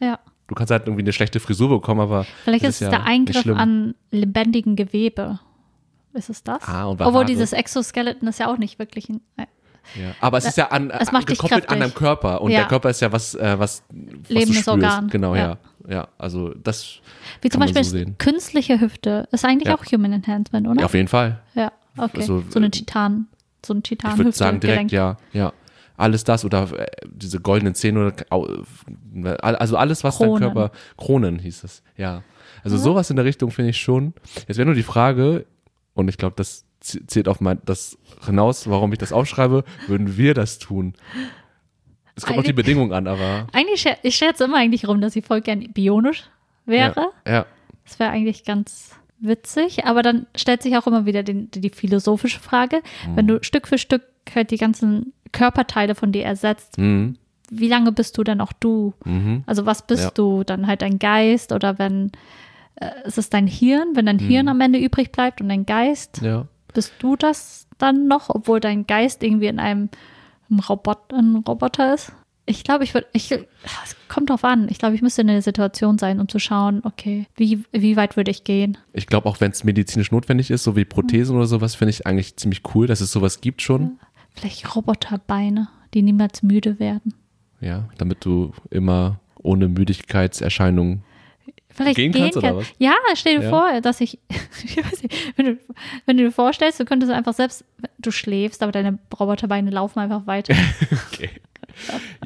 Ja. 0.00 0.06
ja. 0.06 0.18
Du 0.46 0.54
kannst 0.54 0.70
halt 0.70 0.86
irgendwie 0.86 1.02
eine 1.02 1.12
schlechte 1.12 1.38
Frisur 1.38 1.68
bekommen, 1.68 2.00
aber 2.00 2.26
Vielleicht 2.44 2.64
ist 2.64 2.76
es 2.76 2.80
ja 2.80 2.90
der 2.90 3.04
Eingriff 3.04 3.46
an 3.46 3.94
lebendigen 4.10 4.74
Gewebe. 4.74 5.38
Ist 6.12 6.28
es 6.28 6.42
das? 6.42 6.62
Ah, 6.66 6.86
und 6.86 7.00
Obwohl 7.00 7.14
Haare. 7.14 7.24
dieses 7.26 7.52
Exoskeleton 7.52 8.28
ist 8.28 8.40
ja 8.40 8.52
auch 8.52 8.58
nicht 8.58 8.78
wirklich 8.80 9.08
ein. 9.08 9.20
Äh, 9.96 10.02
Ja. 10.02 10.14
Aber 10.20 10.38
es 10.38 10.46
ist 10.46 10.56
ja 10.56 10.68
an, 10.68 10.90
Es 10.90 11.12
macht 11.12 11.26
gekoppelt 11.26 11.68
an 11.68 11.80
deinem 11.80 11.94
Körper 11.94 12.40
und 12.40 12.50
Ja. 12.50 12.60
der 12.60 12.68
Körper 12.68 12.90
ist 12.90 13.00
ja 13.00 13.12
was, 13.12 13.34
äh, 13.34 13.58
was, 13.58 13.82
was 13.90 14.28
Lebendes. 14.28 14.68
Organ. 14.68 15.08
Genau, 15.08 15.34
ja. 15.34 15.58
Ja. 15.88 15.92
ja. 15.92 16.08
also 16.18 16.54
das 16.54 17.00
Wie 17.42 17.48
zum 17.48 17.60
Beispiel 17.60 17.84
so 17.84 17.98
künstliche 18.18 18.80
Hüfte. 18.80 19.28
Ist 19.32 19.44
eigentlich 19.44 19.72
auch 19.72 19.84
Human 19.86 20.12
Enhancement, 20.12 20.66
oder? 20.68 20.80
ja, 20.80 20.86
auf 20.86 20.94
jeden 20.94 21.08
Fall. 21.08 21.40
Ja, 21.54 21.72
okay. 21.96 22.18
Also, 22.20 22.42
so 22.48 22.58
eine 22.58 22.66
äh, 22.66 22.70
Titan, 22.70 23.26
so 23.64 23.74
ein 23.74 23.82
Titan 23.82 24.12
Ich 24.12 24.18
würde 24.18 24.32
sagen 24.32 24.60
direkt, 24.60 24.92
ja, 24.92 25.16
ja. 25.32 25.52
Alles 25.96 26.24
das 26.24 26.46
oder 26.46 26.62
äh, 26.78 26.86
diese 27.10 27.40
goldenen 27.40 27.74
Zähne 27.74 28.06
oder 28.06 28.14
äh, 29.24 29.36
also 29.42 29.76
alles, 29.76 30.02
was 30.02 30.16
Kronen. 30.16 30.40
dein 30.40 30.54
Körper, 30.54 30.74
Kronen 30.96 31.38
hieß 31.38 31.64
es, 31.64 31.82
ja. 31.96 32.22
Also 32.64 32.76
sowas 32.78 33.10
in 33.10 33.16
der 33.16 33.24
Richtung 33.24 33.50
finde 33.50 33.70
ich 33.70 33.80
schon. 33.80 34.14
Jetzt 34.46 34.56
wäre 34.56 34.66
nur 34.66 34.74
die 34.74 34.82
Frage, 34.82 35.46
und 35.94 36.08
ich 36.08 36.16
glaube, 36.18 36.34
das 36.36 36.64
zählt 36.80 37.28
auf 37.28 37.40
mein, 37.40 37.60
das 37.64 37.96
hinaus, 38.24 38.68
warum 38.68 38.92
ich 38.92 38.98
das 38.98 39.12
aufschreibe, 39.12 39.64
würden 39.86 40.16
wir 40.16 40.34
das 40.34 40.58
tun? 40.58 40.94
Es 42.16 42.26
kommt 42.26 42.38
auf 42.38 42.44
die 42.44 42.52
Bedingung 42.52 42.92
an, 42.92 43.06
aber 43.06 43.46
Eigentlich, 43.52 43.86
ich 44.02 44.16
scherze 44.16 44.44
immer 44.44 44.58
eigentlich 44.58 44.86
rum, 44.88 45.00
dass 45.00 45.16
ich 45.16 45.24
voll 45.24 45.40
gern 45.40 45.60
bionisch 45.72 46.24
wäre. 46.66 47.10
ja, 47.26 47.32
ja. 47.32 47.46
Das 47.84 47.98
wäre 47.98 48.10
eigentlich 48.10 48.44
ganz 48.44 48.90
witzig, 49.18 49.84
aber 49.84 50.02
dann 50.02 50.26
stellt 50.36 50.62
sich 50.62 50.76
auch 50.76 50.86
immer 50.86 51.06
wieder 51.06 51.22
den, 51.22 51.50
die 51.50 51.70
philosophische 51.70 52.40
Frage, 52.40 52.82
wenn 53.14 53.26
du 53.26 53.42
Stück 53.42 53.66
für 53.68 53.78
Stück 53.78 54.02
halt 54.34 54.50
die 54.50 54.56
ganzen 54.58 55.12
Körperteile 55.32 55.94
von 55.94 56.12
dir 56.12 56.24
ersetzt, 56.24 56.78
Mhm. 56.78 57.16
wie 57.50 57.68
lange 57.68 57.90
bist 57.92 58.16
du 58.16 58.22
dann 58.24 58.40
auch 58.40 58.52
du? 58.52 58.94
Mhm. 59.04 59.42
Also 59.46 59.66
was 59.66 59.86
bist 59.86 60.04
Ja. 60.04 60.10
du? 60.10 60.44
Dann 60.44 60.66
halt 60.66 60.82
dein 60.82 60.98
Geist 60.98 61.52
oder 61.52 61.78
wenn 61.78 62.12
äh, 62.76 62.90
es 63.04 63.18
ist 63.18 63.34
dein 63.34 63.46
Hirn, 63.46 63.88
wenn 63.94 64.06
dein 64.06 64.18
Hirn 64.18 64.48
am 64.48 64.60
Ende 64.60 64.78
übrig 64.78 65.10
bleibt 65.12 65.40
und 65.40 65.48
dein 65.48 65.66
Geist, 65.66 66.20
Ja. 66.22 66.46
Bist 66.72 66.94
du 66.98 67.16
das 67.16 67.66
dann 67.78 68.06
noch, 68.06 68.30
obwohl 68.30 68.60
dein 68.60 68.86
Geist 68.86 69.22
irgendwie 69.22 69.46
in 69.46 69.58
einem, 69.58 69.88
einem 70.48 70.60
Robot, 70.60 71.12
ein 71.12 71.36
Roboter 71.36 71.94
ist? 71.94 72.12
Ich 72.46 72.64
glaube, 72.64 72.84
ich 72.84 72.94
würde, 72.94 73.06
ich, 73.12 73.30
es 73.30 73.96
kommt 74.08 74.30
drauf 74.30 74.44
an. 74.44 74.68
Ich 74.70 74.78
glaube, 74.78 74.94
ich 74.94 75.02
müsste 75.02 75.20
in 75.20 75.28
der 75.28 75.42
Situation 75.42 75.98
sein, 75.98 76.18
um 76.18 76.28
zu 76.28 76.38
schauen, 76.38 76.80
okay, 76.84 77.26
wie, 77.36 77.62
wie 77.70 77.96
weit 77.96 78.16
würde 78.16 78.30
ich 78.30 78.42
gehen? 78.42 78.76
Ich 78.92 79.06
glaube, 79.06 79.28
auch 79.28 79.40
wenn 79.40 79.52
es 79.52 79.62
medizinisch 79.62 80.10
notwendig 80.10 80.50
ist, 80.50 80.64
so 80.64 80.74
wie 80.74 80.84
Prothesen 80.84 81.36
oder 81.36 81.46
sowas, 81.46 81.76
finde 81.76 81.90
ich 81.90 82.06
eigentlich 82.06 82.36
ziemlich 82.36 82.62
cool, 82.74 82.86
dass 82.86 83.00
es 83.00 83.12
sowas 83.12 83.40
gibt 83.40 83.62
schon. 83.62 84.00
Vielleicht 84.34 84.74
Roboterbeine, 84.74 85.68
die 85.94 86.02
niemals 86.02 86.42
müde 86.42 86.78
werden. 86.80 87.14
Ja, 87.60 87.88
damit 87.98 88.24
du 88.24 88.52
immer 88.70 89.20
ohne 89.36 89.68
Müdigkeitserscheinungen 89.68 91.02
Vielleicht 91.82 91.96
Gehen 91.96 92.12
gehen, 92.12 92.22
kannst 92.22 92.36
oder 92.38 92.48
kann. 92.48 92.56
was? 92.58 92.66
Ja, 92.78 92.94
stell 93.14 93.38
dir 93.38 93.44
Ja. 93.44 93.50
vor, 93.50 93.80
dass 93.80 94.00
ich, 94.00 94.18
ich 94.64 94.76
nicht, 95.02 95.14
wenn 95.36 95.46
du, 95.46 95.58
wenn 96.06 96.16
du 96.16 96.24
dir 96.24 96.32
vorstellst, 96.32 96.78
du 96.80 96.84
könntest 96.84 97.12
einfach 97.12 97.34
selbst, 97.34 97.64
du 97.98 98.10
schläfst, 98.10 98.62
aber 98.62 98.72
deine 98.72 98.98
Roboterbeine 99.18 99.70
laufen 99.70 99.98
einfach 100.00 100.26
weiter. 100.26 100.54
Okay. 101.12 101.30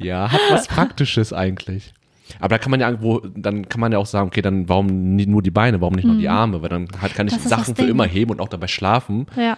Ja, 0.00 0.30
hat 0.32 0.40
was 0.50 0.66
Praktisches 0.66 1.32
eigentlich. 1.32 1.92
Aber 2.40 2.48
da 2.48 2.58
kann 2.58 2.70
man 2.70 2.80
ja 2.80 2.88
irgendwo, 2.88 3.18
dann 3.20 3.68
kann 3.68 3.80
man 3.80 3.92
ja 3.92 3.98
auch 3.98 4.06
sagen, 4.06 4.26
okay, 4.28 4.42
dann 4.42 4.68
warum 4.68 5.14
nur 5.16 5.42
die 5.42 5.50
Beine, 5.50 5.80
warum 5.80 5.94
nicht 5.94 6.06
noch 6.06 6.16
die 6.16 6.28
Arme? 6.28 6.62
Weil 6.62 6.70
dann 6.70 6.88
halt 7.00 7.14
kann 7.14 7.26
ich 7.28 7.34
Mhm. 7.34 7.38
Das 7.42 7.48
Sachen 7.50 7.76
für 7.76 7.84
immer 7.84 8.04
heben 8.06 8.30
und 8.32 8.40
auch 8.40 8.48
dabei 8.48 8.66
schlafen. 8.66 9.26
ja. 9.36 9.56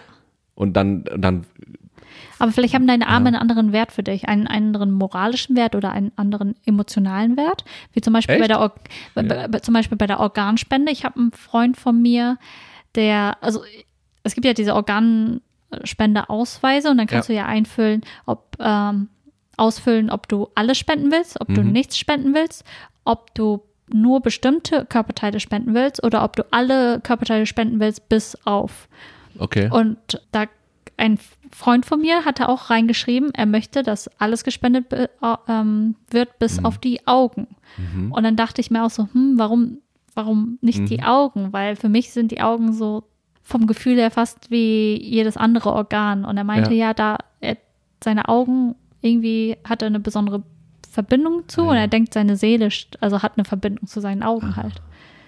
Und 0.55 0.73
dann, 0.73 1.03
und 1.07 1.21
dann 1.21 1.45
Aber 2.39 2.51
vielleicht 2.51 2.73
haben 2.73 2.87
deine 2.87 3.07
Arme 3.07 3.27
einen 3.27 3.35
anderen 3.35 3.71
Wert 3.71 3.91
für 3.91 4.03
dich, 4.03 4.27
einen 4.27 4.47
anderen 4.47 4.91
moralischen 4.91 5.55
Wert 5.55 5.75
oder 5.75 5.91
einen 5.91 6.11
anderen 6.15 6.55
emotionalen 6.65 7.37
Wert, 7.37 7.63
wie 7.93 8.01
zum 8.01 8.13
Beispiel 8.13 8.39
bei 8.39 8.47
der 8.47 8.59
Or 8.61 8.73
bei, 9.15 9.23
bei- 9.23 9.59
zum 9.59 9.73
Beispiel 9.73 9.97
bei 9.97 10.07
der 10.07 10.19
Organspende. 10.19 10.91
Ich 10.91 11.05
habe 11.05 11.19
einen 11.19 11.31
Freund 11.31 11.77
von 11.77 12.01
mir, 12.01 12.37
der 12.95 13.37
also 13.41 13.61
es 14.23 14.33
gibt 14.35 14.45
ja 14.45 14.53
diese 14.53 14.75
Organspendeausweise 14.75 16.89
und 16.91 16.97
dann 16.97 17.07
kannst 17.07 17.29
Ja. 17.29 17.33
du 17.33 17.37
ja 17.39 17.45
einfüllen, 17.45 18.01
ob 18.25 18.55
ähm, 18.59 19.09
ausfüllen, 19.57 20.09
ob 20.09 20.27
du 20.27 20.49
alles 20.55 20.77
spenden 20.77 21.11
willst, 21.11 21.39
ob 21.41 21.47
du 21.53 21.61
Mhm. 21.61 21.71
nichts 21.71 21.97
spenden 21.97 22.33
willst, 22.35 22.63
ob 23.05 23.33
du 23.33 23.63
nur 23.89 24.21
bestimmte 24.21 24.85
Körperteile 24.85 25.39
spenden 25.39 25.73
willst 25.73 26.03
oder 26.03 26.23
ob 26.23 26.35
du 26.35 26.43
alle 26.51 26.99
Körperteile 27.01 27.45
spenden 27.45 27.79
willst, 27.79 28.09
bis 28.09 28.37
auf 28.45 28.87
okay. 29.39 29.69
und 29.71 29.97
da 30.31 30.45
ein 30.97 31.19
Freund 31.51 31.85
von 31.85 32.01
mir 32.01 32.25
hatte 32.25 32.49
auch 32.49 32.69
reingeschrieben, 32.69 33.31
er 33.33 33.45
möchte, 33.45 33.83
dass 33.83 34.09
alles 34.19 34.43
gespendet 34.43 34.85
ähm, 35.47 35.95
wird, 36.09 36.29
Mhm. 36.29 36.33
bis 36.39 36.63
auf 36.65 36.77
die 36.77 37.05
Augen. 37.07 37.47
Und 38.09 38.23
dann 38.23 38.35
dachte 38.35 38.59
ich 38.61 38.71
mir 38.71 38.83
auch 38.83 38.89
so, 38.89 39.07
hm, 39.13 39.33
warum, 39.37 39.77
warum 40.15 40.57
nicht 40.61 40.79
Mhm. 40.81 40.85
die 40.87 41.03
Augen? 41.03 41.53
Weil 41.53 41.75
für 41.75 41.89
mich 41.89 42.11
sind 42.11 42.31
die 42.31 42.41
Augen 42.41 42.73
so 42.73 43.03
vom 43.43 43.67
Gefühl 43.67 43.97
her 43.97 44.09
fast 44.11 44.49
wie 44.51 44.99
jedes 45.01 45.37
andere 45.37 45.71
Organ. 45.71 46.25
Und 46.25 46.35
er 46.37 46.43
meinte, 46.43 46.73
Ja. 46.73 46.87
ja, 46.87 46.93
da 46.93 47.17
er, 47.39 47.57
seine 48.03 48.27
Augen 48.27 48.75
irgendwie 49.01 49.55
hat 49.63 49.81
er 49.83 49.87
eine 49.87 49.99
besondere 49.99 50.41
Verbindung 50.89 51.47
zu 51.47 51.61
Ah, 51.61 51.69
und 51.69 51.75
ja. 51.75 51.81
er 51.81 51.87
denkt, 51.87 52.13
seine 52.13 52.35
Seele, 52.35 52.69
also 52.99 53.21
hat 53.21 53.33
eine 53.37 53.45
Verbindung 53.45 53.85
zu 53.87 54.01
seinen 54.01 54.23
Augen 54.23 54.55
halt. 54.55 54.81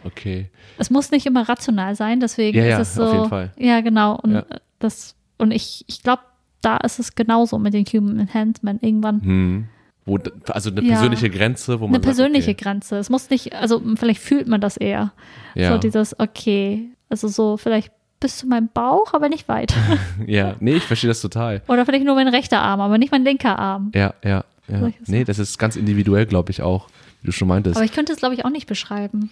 Okay. 0.03 0.49
Es 0.77 0.89
muss 0.89 1.11
nicht 1.11 1.25
immer 1.27 1.47
rational 1.47 1.93
sein, 1.95 2.19
deswegen 2.19 2.57
Ja, 2.57 2.63
ist 2.63 2.69
ja, 2.71 2.79
es 2.81 2.95
so. 2.95 3.03
auf 3.03 3.13
jeden 3.13 3.29
Fall. 3.29 3.51
Ja, 3.57 3.81
genau. 3.81 4.15
Und 4.17 4.31
Ja. 4.31 4.45
das 4.79 5.15
und 5.39 5.51
ich, 5.51 5.83
ich 5.87 6.03
glaube, 6.03 6.21
da 6.61 6.77
ist 6.77 6.99
es 6.99 7.15
genauso 7.15 7.57
mit 7.57 7.73
den 7.73 7.85
Human 7.85 8.19
Enhancement. 8.19 8.83
Irgendwann 8.83 9.21
Hm. 9.21 9.67
Wo, 10.05 10.17
also 10.47 10.71
eine 10.71 10.81
Ja. 10.81 10.93
persönliche 10.93 11.29
Grenze, 11.29 11.79
wo 11.79 11.85
man 11.85 11.95
eine 11.95 12.01
persönliche 12.03 12.51
sagt, 12.51 12.61
Grenze. 12.61 12.97
Es 12.97 13.09
muss 13.09 13.29
nicht, 13.29 13.53
also 13.53 13.81
vielleicht 13.95 14.19
fühlt 14.21 14.47
man 14.47 14.59
das 14.59 14.75
eher. 14.77 15.11
okay, 15.51 15.61
ja. 15.61 15.71
So 15.73 15.77
dieses, 15.77 16.19
okay, 16.19 16.89
also 17.09 17.27
so 17.27 17.57
vielleicht 17.57 17.91
bis 18.19 18.37
zu 18.37 18.47
meinem 18.47 18.69
Bauch, 18.73 19.13
aber 19.13 19.29
nicht 19.29 19.47
weit. 19.47 19.73
ja, 20.27 20.55
nee, 20.59 20.75
ich 20.75 20.83
verstehe 20.83 21.09
das 21.09 21.21
total. 21.21 21.61
Oder 21.67 21.85
vielleicht 21.85 22.05
nur 22.05 22.15
mein 22.15 22.27
rechter 22.27 22.59
Arm, 22.59 22.81
aber 22.81 22.97
nicht 22.97 23.11
mein 23.11 23.23
linker 23.23 23.59
Arm. 23.59 23.91
Ja, 23.93 24.13
ja, 24.23 24.43
ja. 24.67 24.89
Nee, 25.05 25.23
das 25.23 25.39
ist 25.39 25.57
ganz 25.59 25.75
individuell, 25.75 26.25
glaube 26.25 26.51
ich 26.51 26.61
auch, 26.61 26.87
wie 27.21 27.27
du 27.27 27.31
schon 27.31 27.47
meintest. 27.47 27.75
Aber 27.77 27.85
ich 27.85 27.93
könnte 27.93 28.11
es, 28.13 28.19
glaube 28.19 28.33
ich, 28.35 28.45
auch 28.45 28.49
nicht 28.49 28.67
beschreiben. 28.67 29.31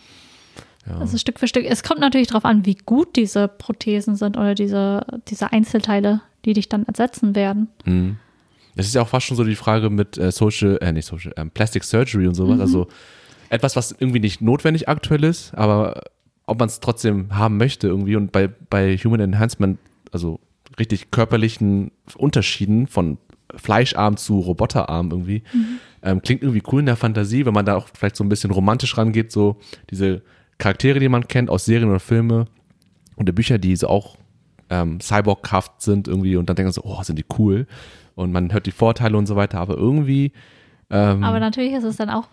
Ja. 0.89 0.98
Also 1.00 1.17
Stück 1.17 1.39
für 1.39 1.48
Stück. 1.48 1.65
Es 1.65 1.84
kommt 1.84 2.00
natürlich 2.00 2.27
darauf 2.27 2.46
an, 2.46 2.65
wie 2.65 2.75
gut 2.75 3.15
diese 3.15 3.48
Prothesen 3.48 4.15
sind 4.15 4.38
oder 4.38 4.56
diese, 4.56 5.06
diese 5.27 5.51
Einzelteile, 5.51 6.22
die 6.46 6.53
dich 6.53 6.70
dann 6.70 6.84
ersetzen 6.86 7.36
werden. 7.36 7.67
Mhm. 7.86 8.17
Das 8.75 8.86
ist 8.86 8.94
ja 8.96 9.01
auch 9.01 9.08
fast 9.08 9.25
schon 9.25 9.38
so 9.38 9.44
die 9.44 9.56
Frage 9.56 9.89
mit 9.89 10.17
äh, 10.17 10.32
Social, 10.32 10.77
äh, 10.82 10.91
nicht 10.91 11.06
Social, 11.06 11.34
ähm, 11.36 11.50
Plastic 11.50 11.84
Surgery 11.84 12.27
und 12.27 12.36
sowas. 12.36 12.56
Mhm. 12.58 12.62
Also 12.62 12.88
etwas, 13.50 13.75
was 13.75 13.91
irgendwie 13.98 14.20
nicht 14.20 14.41
notwendig 14.41 14.88
aktuell 14.88 15.24
ist, 15.24 15.53
aber 15.56 16.03
ob 16.46 16.60
man 16.60 16.67
es 16.70 16.79
trotzdem 16.79 17.36
haben 17.36 17.58
möchte 17.58 17.88
irgendwie. 17.88 18.15
Und 18.15 18.32
bei, 18.32 18.48
bei 18.48 18.96
Human 18.98 19.20
Enhancement, 19.20 19.79
also 20.12 20.39
richtig 20.79 21.12
körperlichen 21.12 21.91
Unterschieden 22.15 22.88
von 22.88 23.17
Fleischarm 23.56 24.17
zu 24.17 24.39
Roboterarm 24.39 25.10
irgendwie, 25.12 25.41
Mhm. 25.53 25.65
ähm, 26.03 26.22
klingt 26.22 26.44
irgendwie 26.44 26.62
cool 26.72 26.82
in 26.82 26.86
der 26.86 26.98
Fantasie, 26.98 27.46
wenn 27.46 27.53
man 27.53 27.65
da 27.65 27.75
auch 27.75 27.88
vielleicht 27.94 28.15
so 28.15 28.24
ein 28.24 28.29
bisschen 28.29 28.51
romantisch 28.51 28.98
rangeht, 28.98 29.32
so 29.32 29.58
diese 29.89 30.22
Charaktere, 30.57 30.99
die 30.99 31.09
man 31.09 31.27
kennt 31.27 31.49
aus 31.49 31.65
Serien 31.65 31.89
oder 31.89 31.99
Filme 31.99 32.45
oder 33.15 33.31
Bücher, 33.31 33.57
die 33.57 33.75
so 33.75 33.87
auch 33.87 34.17
ähm, 34.69 34.99
Cyborg-Kraft 34.99 35.81
sind 35.81 36.07
irgendwie 36.07 36.35
und 36.35 36.49
dann 36.49 36.55
denkt 36.55 36.67
man 36.67 36.73
so, 36.73 36.81
oh, 36.83 37.01
sind 37.03 37.17
die 37.19 37.25
cool. 37.37 37.67
Und 38.15 38.31
man 38.31 38.51
hört 38.51 38.65
die 38.65 38.71
Vorteile 38.71 39.17
und 39.17 39.27
so 39.27 39.35
weiter, 39.35 39.59
aber 39.59 39.75
irgendwie, 39.77 40.31
ähm, 40.89 41.23
Aber 41.23 41.39
natürlich 41.39 41.73
ist 41.73 41.83
es 41.83 41.97
dann 41.97 42.09
auch 42.09 42.27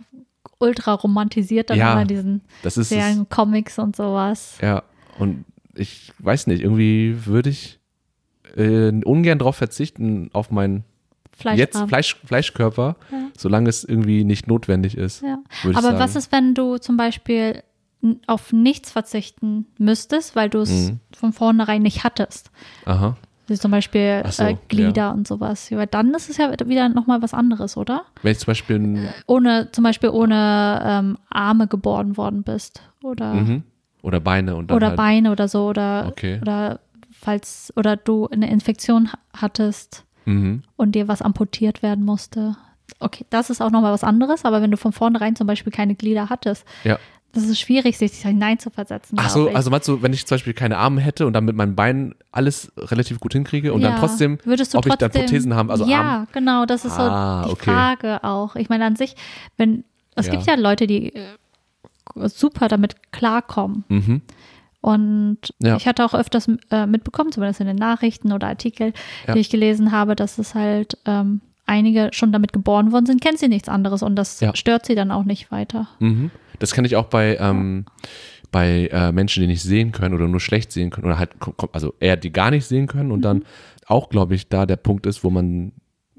ultra 0.59 0.95
romantisiert, 0.95 1.69
dann 1.71 1.79
Ja, 1.79 1.93
immer 1.93 2.05
diesen 2.07 2.41
das 2.63 2.77
ist 2.79 2.89
Serien, 2.89 3.29
Comics 3.29 3.79
und 3.79 3.95
sowas. 3.97 4.59
ja, 4.63 4.83
und 5.19 5.45
ich 5.75 6.13
weiß 6.21 6.47
nicht, 6.47 6.63
irgendwie 6.63 7.27
würde 7.27 7.51
ich 7.51 7.79
äh, 8.57 8.89
ungern 9.05 9.39
darauf 9.39 9.57
verzichten, 9.57 10.31
auf 10.33 10.51
meinen 10.51 10.85
Fleischarm. 11.37 11.59
jetzt 11.59 11.83
Fleisch, 11.89 12.17
Fleischkörper, 12.25 12.97
Ja. 13.11 13.19
solange 13.37 13.69
es 13.69 13.85
irgendwie 13.85 14.25
nicht 14.25 14.47
notwendig 14.47 14.97
ist. 14.97 15.23
Ja. 15.23 15.39
Aber 15.75 15.99
was 15.99 16.15
ist, 16.17 16.31
wenn 16.33 16.55
du 16.55 16.79
zum 16.79 16.97
Beispiel 16.97 17.63
auf 18.27 18.53
nichts 18.53 18.91
verzichten 18.91 19.67
müsstest, 19.79 20.37
weil 20.37 20.49
du 20.51 20.61
es 20.61 20.71
Mhm. 20.91 21.01
von 21.17 21.33
vornherein 21.33 21.83
nicht 21.83 22.05
hattest? 22.05 22.51
Aha. 22.87 23.17
Wie 23.47 23.59
zum 23.59 23.71
Beispiel 23.71 24.23
so, 24.31 24.43
äh, 24.45 24.57
Glieder 24.69 25.13
und 25.13 25.29
sowas. 25.29 25.71
Weil 25.71 25.87
dann 25.87 26.15
ist 26.15 26.31
es 26.31 26.39
ja 26.39 26.51
wieder 26.67 26.89
nochmal 26.89 27.21
was 27.21 27.35
anderes, 27.35 27.77
oder? 27.77 28.05
Wenn 28.23 28.33
ich 28.33 28.39
zum 28.39 28.47
Beispiel 28.47 29.11
Ohne, 29.27 29.69
zum 29.73 29.85
Beispiel 29.85 30.09
ohne 30.11 30.81
ähm, 30.85 31.19
Arme 31.29 31.67
geboren 31.67 32.17
worden 32.17 32.43
bist. 32.43 32.81
Oder, 33.03 33.35
mhm, 33.35 33.63
oder 34.03 34.21
Beine 34.21 34.57
und 34.57 34.73
oder 34.73 34.89
halt, 34.89 34.97
Beine 34.97 35.31
oder 35.31 35.49
so. 35.49 35.67
Oder, 35.69 36.07
Okay. 36.09 36.39
oder 36.41 36.81
falls, 37.13 37.71
oder 37.77 37.97
du 37.97 38.29
eine 38.29 38.51
Infektion 38.51 39.13
ha- 39.13 39.19
hattest 39.35 40.05
Mhm. 40.25 40.63
und 40.77 40.93
dir 40.93 41.07
was 41.09 41.21
amputiert 41.21 41.83
werden 41.83 42.05
musste. 42.05 42.57
Okay, 43.01 43.27
das 43.29 43.51
ist 43.51 43.61
auch 43.61 43.71
nochmal 43.71 43.93
was 43.93 44.05
anderes, 44.05 44.45
aber 44.47 44.63
wenn 44.63 44.71
du 44.71 44.77
von 44.79 44.93
vornherein 44.93 45.37
zum 45.37 45.47
Beispiel 45.47 45.73
keine 45.73 45.95
Glieder 45.95 46.31
hattest, 46.31 46.67
Ja. 46.85 46.99
Das 47.35 47.45
ist 47.45 47.59
schwierig, 47.61 47.99
sich 47.99 48.13
hineinzuversetzen. 48.13 49.19
Ach 49.21 49.29
so, 49.29 49.49
ich. 49.49 49.57
also 49.57 49.71
meinst 49.71 49.89
du, 49.89 50.01
wenn 50.03 50.13
ich 50.13 50.27
zum 50.27 50.35
Beispiel 50.37 50.55
keine 50.55 50.79
Arme 50.79 51.01
hätte 51.01 51.27
und 51.27 51.33
dann 51.33 51.45
mit 51.45 51.57
meinen 51.57 51.75
Beinen 51.75 52.15
alles 52.33 52.73
relativ 52.77 53.21
gut 53.21 53.33
hinkriege 53.33 53.73
und 53.73 53.83
dann 53.83 53.93
Ja, 53.95 53.99
trotzdem, 53.99 54.39
würdest 54.45 54.75
du 54.75 54.79
ob 54.79 54.87
ich 54.87 54.95
dann 54.95 55.11
trotzdem- 55.11 55.27
Prothesen 55.27 55.55
haben, 55.55 55.71
also 55.71 55.85
ja, 55.87 56.01
Arm. 56.01 56.27
genau, 56.33 56.65
das 56.67 56.85
ist 56.85 56.93
Ah, 56.99 57.43
so 57.43 57.49
die 57.49 57.53
okay. 57.53 57.71
Frage 57.71 58.25
auch. 58.25 58.57
Ich 58.57 58.69
meine 58.69 58.85
an 58.85 58.97
sich, 58.97 59.15
wenn 59.57 59.85
es 60.17 60.27
Ja. 60.27 60.33
gibt 60.33 60.47
ja 60.47 60.55
Leute, 60.55 60.87
die 60.87 61.15
äh, 61.15 61.25
super 62.29 62.69
damit 62.69 62.97
klarkommen. 63.13 63.85
Mhm. 63.89 64.23
Und 64.81 65.39
Ja. 65.63 65.77
ich 65.77 65.87
hatte 65.87 66.05
auch 66.05 66.13
öfters 66.15 66.49
äh, 66.71 66.87
mitbekommen, 66.87 67.33
zumindest 67.33 67.61
in 67.61 67.67
den 67.67 67.77
Nachrichten 67.77 68.33
oder 68.33 68.49
Artikel, 68.49 68.93
Ja. 69.27 69.35
die 69.35 69.41
ich 69.41 69.49
gelesen 69.51 69.93
habe, 69.93 70.15
dass 70.15 70.39
es 70.39 70.55
halt 70.55 70.99
ähm, 71.07 71.41
einige 71.67 72.11
schon 72.13 72.31
damit 72.33 72.53
geboren 72.53 72.93
worden 72.93 73.07
sind, 73.07 73.23
kennt 73.23 73.39
sie 73.39 73.49
nichts 73.49 73.71
anderes 73.71 74.03
und 74.03 74.17
das 74.17 74.45
stört 74.53 74.85
sie 74.85 74.95
dann 74.95 75.11
auch 75.11 75.25
nicht 75.25 75.51
weiter. 75.51 75.89
Mhm. 76.01 76.31
Das 76.59 76.73
kenne 76.73 76.87
ich 76.87 76.97
auch 76.97 77.07
bei, 77.07 77.37
ähm, 77.39 77.85
bei 78.51 78.87
äh, 78.93 79.13
Menschen, 79.13 79.41
die 79.41 79.47
nicht 79.47 79.63
sehen 79.63 79.93
können 79.93 80.15
oder 80.15 80.29
nur 80.29 80.41
schlecht 80.41 80.73
sehen 80.73 80.91
können 80.91 81.07
oder 81.07 81.19
halt, 81.19 81.31
also 81.73 81.95
eher 82.01 82.17
die 82.17 82.33
gar 82.33 82.51
nicht 82.51 82.67
sehen 82.67 82.87
können 82.87 83.11
und 83.11 83.23
dann 83.23 83.45
auch, 83.87 84.09
glaube 84.09 84.35
ich, 84.35 84.49
da 84.49 84.65
der 84.67 84.77
Punkt 84.77 85.07
ist, 85.07 85.25
wo 85.25 85.31
man 85.31 85.73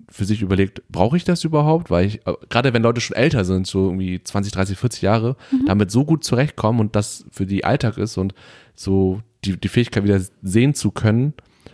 für 0.10 0.26
sich 0.26 0.42
überlegt, 0.42 0.84
brauche 0.90 1.18
ich 1.18 1.24
das 1.24 1.44
überhaupt? 1.44 1.90
Weil 1.90 2.06
ich, 2.06 2.28
äh, 2.28 2.34
gerade 2.50 2.74
wenn 2.74 2.84
Leute 2.84 3.02
schon 3.02 3.16
älter 3.18 3.44
sind, 3.44 3.66
so 3.68 3.86
irgendwie 3.88 4.22
20, 4.22 4.54
30, 4.54 4.78
40 4.78 5.02
Jahre, 5.02 5.36
damit 5.66 5.92
so 5.92 6.06
gut 6.06 6.24
zurechtkommen 6.24 6.80
und 6.80 6.96
das 6.96 7.26
für 7.32 7.46
die 7.46 7.66
Alltag 7.66 7.98
ist 7.98 8.18
und 8.18 8.34
so 8.76 9.22
die, 9.44 9.58
die 9.60 9.68
Fähigkeit 9.68 10.04
wieder 10.04 10.22
sehen 10.44 10.74
zu 10.76 10.92
können, 10.92 11.34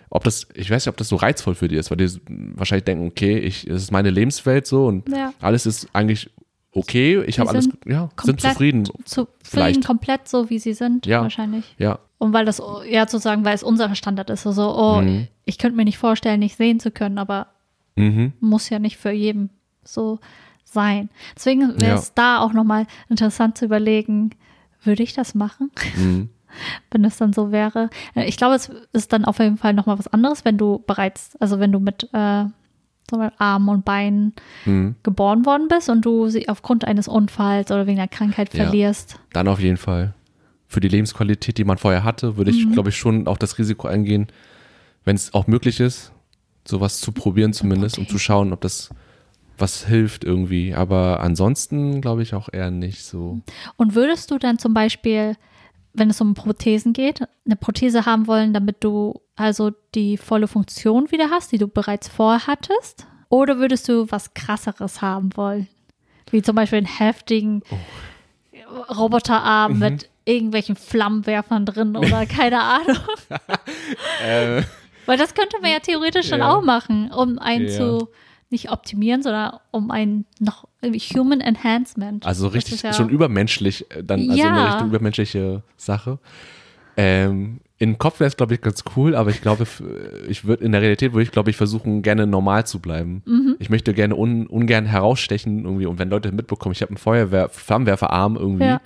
ob 0.10 0.24
das, 0.24 0.48
ich 0.54 0.70
weiß 0.70 0.86
nicht, 0.86 0.90
ob 0.92 0.98
das 0.98 1.10
so 1.10 1.16
reizvoll 1.16 1.56
für 1.56 1.68
die 1.68 1.76
ist, 1.78 1.90
weil 1.90 1.98
die 1.98 2.10
wahrscheinlich 2.56 2.84
denken, 2.86 3.08
okay, 3.08 3.38
ich, 3.38 3.68
es 3.68 3.84
ist 3.84 3.92
meine 3.92 4.10
Lebenswelt 4.10 4.68
so 4.68 4.86
und 4.88 5.10
Ja. 5.10 5.34
alles 5.42 5.66
ist 5.66 5.88
eigentlich 5.94 6.30
okay, 6.74 7.22
ich 7.26 7.40
habe 7.40 7.50
alles, 7.50 7.66
sind 7.66 7.78
ja, 7.86 8.02
sind 8.02 8.16
komplett 8.18 8.42
zufrieden. 8.42 8.86
Zu, 8.86 8.94
Vielleicht. 9.06 9.28
Vielleicht. 9.44 9.86
komplett 9.86 10.28
so, 10.28 10.50
wie 10.50 10.60
sie 10.60 10.74
sind, 10.74 11.06
Ja. 11.06 11.22
wahrscheinlich. 11.22 11.76
Ja, 11.78 12.00
Und 12.18 12.34
weil 12.34 12.46
das, 12.46 12.62
ja, 12.90 13.02
sozusagen, 13.08 13.44
weil 13.46 13.56
es 13.56 13.64
unser 13.64 13.94
Standard 13.96 14.30
ist. 14.30 14.46
Also, 14.48 14.76
oh, 14.76 15.02
Mhm. 15.02 15.28
ich 15.46 15.58
könnte 15.58 15.76
mir 15.76 15.86
nicht 15.86 15.98
vorstellen, 15.98 16.40
nicht 16.40 16.56
sehen 16.58 16.80
zu 16.80 16.92
können, 16.92 17.18
aber 17.18 17.48
mhm. 17.96 18.34
muss 18.40 18.70
ja 18.70 18.80
nicht 18.80 18.98
für 18.98 19.12
jeden 19.12 19.50
so 19.84 20.20
sein. 20.64 21.10
Deswegen 21.36 21.80
wäre 21.82 21.92
Ja. 21.92 21.96
es 21.98 22.14
da 22.14 22.40
auch 22.40 22.54
nochmal 22.54 22.86
interessant 23.10 23.58
zu 23.58 23.66
überlegen, 23.66 24.32
würde 24.84 25.04
ich 25.04 25.14
das 25.14 25.36
machen? 25.36 25.72
Mhm. 25.98 26.30
wenn 26.92 27.06
es 27.06 27.18
dann 27.18 27.32
so 27.34 27.52
wäre. 27.52 27.90
Äh, 28.14 28.26
Ich 28.28 28.36
glaube, 28.38 28.56
es 28.56 28.70
ist 28.94 29.14
dann 29.14 29.24
auf 29.26 29.40
jeden 29.40 29.58
Fall 29.58 29.74
nochmal 29.74 29.98
was 29.98 30.08
anderes, 30.08 30.44
wenn 30.46 30.58
du 30.58 30.84
bereits, 30.86 31.36
also 31.40 31.60
wenn 31.60 31.72
du 31.72 31.80
mit 31.80 32.10
äh, 32.14 32.46
so 33.10 33.18
mit 33.18 33.34
Armen 33.40 33.70
und 33.70 33.86
Beinen 33.86 34.34
Mhm. 34.66 34.96
geboren 35.04 35.46
worden 35.46 35.68
bist 35.68 35.90
und 35.90 36.06
du 36.06 36.30
sie 36.30 36.48
aufgrund 36.50 36.86
eines 36.86 37.08
Unfalls 37.08 37.72
oder 37.72 37.88
wegen 37.88 38.00
einer 38.00 38.08
Krankheit 38.08 38.54
Ja. 38.54 38.64
verlierst. 38.66 39.20
Dann 39.34 39.48
auf 39.48 39.60
jeden 39.60 39.78
Fall. 39.78 40.14
Für 40.68 40.80
die 40.80 40.88
Lebensqualität, 40.88 41.58
die 41.58 41.66
man 41.66 41.78
vorher 41.78 42.04
hatte, 42.06 42.38
würde 42.38 42.52
ich, 42.52 42.66
Mhm. 42.66 42.72
glaube 42.72 42.90
ich, 42.90 42.98
schon 42.98 43.28
auch 43.28 43.38
das 43.38 43.58
Risiko 43.58 43.88
eingehen, 43.88 44.28
wenn 45.04 45.16
es 45.16 45.34
auch 45.34 45.48
möglich 45.48 45.80
ist, 45.82 46.14
sowas 46.66 47.00
zu 47.02 47.12
probieren 47.12 47.52
zumindest, 47.54 47.98
um 47.98 48.08
zu 48.08 48.18
schauen, 48.20 48.54
ob 48.54 48.62
das 48.62 48.90
was 49.58 49.86
hilft 49.86 50.24
irgendwie. 50.24 50.74
Aber 50.74 51.20
ansonsten 51.20 52.02
glaube 52.02 52.24
ich 52.24 52.34
auch 52.34 52.50
eher 52.52 52.72
nicht 52.72 53.04
so. 53.04 53.42
Und 53.76 53.94
würdest 53.96 54.32
du 54.32 54.38
dann 54.40 54.58
zum 54.58 54.74
Beispiel, 54.74 55.36
wenn 55.94 56.10
es 56.10 56.22
um 56.22 56.34
Prothesen 56.34 56.94
geht, 56.94 57.22
eine 57.46 57.56
Prothese 57.56 58.06
haben 58.06 58.28
wollen, 58.28 58.54
damit 58.54 58.84
du 58.84 59.22
also 59.36 59.72
die 59.96 60.18
volle 60.18 60.48
Funktion 60.48 61.12
wieder 61.12 61.30
hast, 61.30 61.52
die 61.52 61.58
du 61.58 61.68
bereits 61.68 62.08
vorher 62.08 62.48
hattest? 62.48 63.06
Oder 63.30 63.58
würdest 63.58 63.88
du 63.90 64.10
was 64.12 64.34
krasseres 64.34 65.02
haben 65.02 65.36
wollen? 65.36 65.68
Wie 66.30 66.42
zum 66.42 66.56
Beispiel 66.56 66.78
einen 66.78 66.86
heftigen 66.88 67.62
Roboterarm 68.90 69.80
mit 69.80 70.10
irgendwelchen 70.26 70.76
Flammenwerfern 70.76 71.66
drin 71.66 71.96
oder 71.98 72.26
keine 72.26 72.62
Ahnung. 72.62 72.98
Äh, 74.24 74.64
Weil 75.06 75.18
das 75.18 75.34
könnte 75.34 75.58
man 75.62 75.72
ja 75.72 75.80
theoretisch 75.80 76.30
dann 76.30 76.40
Ja. 76.42 76.56
auch 76.56 76.62
machen, 76.64 77.12
um 77.12 77.40
einen 77.40 77.68
Ja. 77.68 77.72
zu 77.78 78.08
nicht 78.52 78.72
optimieren, 78.72 79.24
sondern 79.24 79.58
um 79.72 79.92
ein 79.92 80.26
noch 80.40 80.68
Human 81.16 81.42
Enhancement. 81.42 82.26
also 82.26 82.48
richtig 82.48 82.82
ja- 82.84 82.94
schon 82.94 83.10
übermenschlich, 83.10 83.90
äh, 83.92 84.04
dann 84.04 84.20
also 84.30 84.34
Ja. 84.42 84.48
in 84.48 84.54
eine 84.54 84.68
Richtung 84.74 84.88
übermenschliche 84.90 85.64
Sache. 85.78 86.20
Ähm, 86.98 87.62
Im 87.78 87.98
Kopf 87.98 88.20
wäre 88.20 88.28
es, 88.28 88.38
glaube 88.38 88.54
ich, 88.54 88.62
ganz 88.62 88.84
cool, 88.96 89.16
aber 89.16 89.32
ich 89.32 89.42
glaube, 89.42 89.64
f- 89.64 89.82
ich 90.28 90.46
würde 90.46 90.64
in 90.64 90.72
der 90.72 90.82
Realität 90.82 91.14
würde 91.14 91.24
ich, 91.24 91.32
glaube 91.32 91.50
ich, 91.50 91.56
versuchen, 91.58 92.04
gerne 92.04 92.28
normal 92.28 92.68
zu 92.68 92.80
bleiben. 92.80 93.24
Mhm. 93.26 93.56
Ich 93.58 93.72
möchte 93.72 93.94
gerne 93.96 94.16
un, 94.16 94.46
ungern 94.46 94.86
herausstechen 94.86 95.64
irgendwie 95.66 95.88
und 95.88 95.98
wenn 95.98 96.10
Leute 96.10 96.32
mitbekommen, 96.32 96.74
ich 96.74 96.82
habe 96.84 96.90
einen 96.92 96.98
Feuerwehr, 96.98 97.50
Flammenwerferarm 97.50 98.36
irgendwie 98.36 98.66
Ja. 98.66 98.82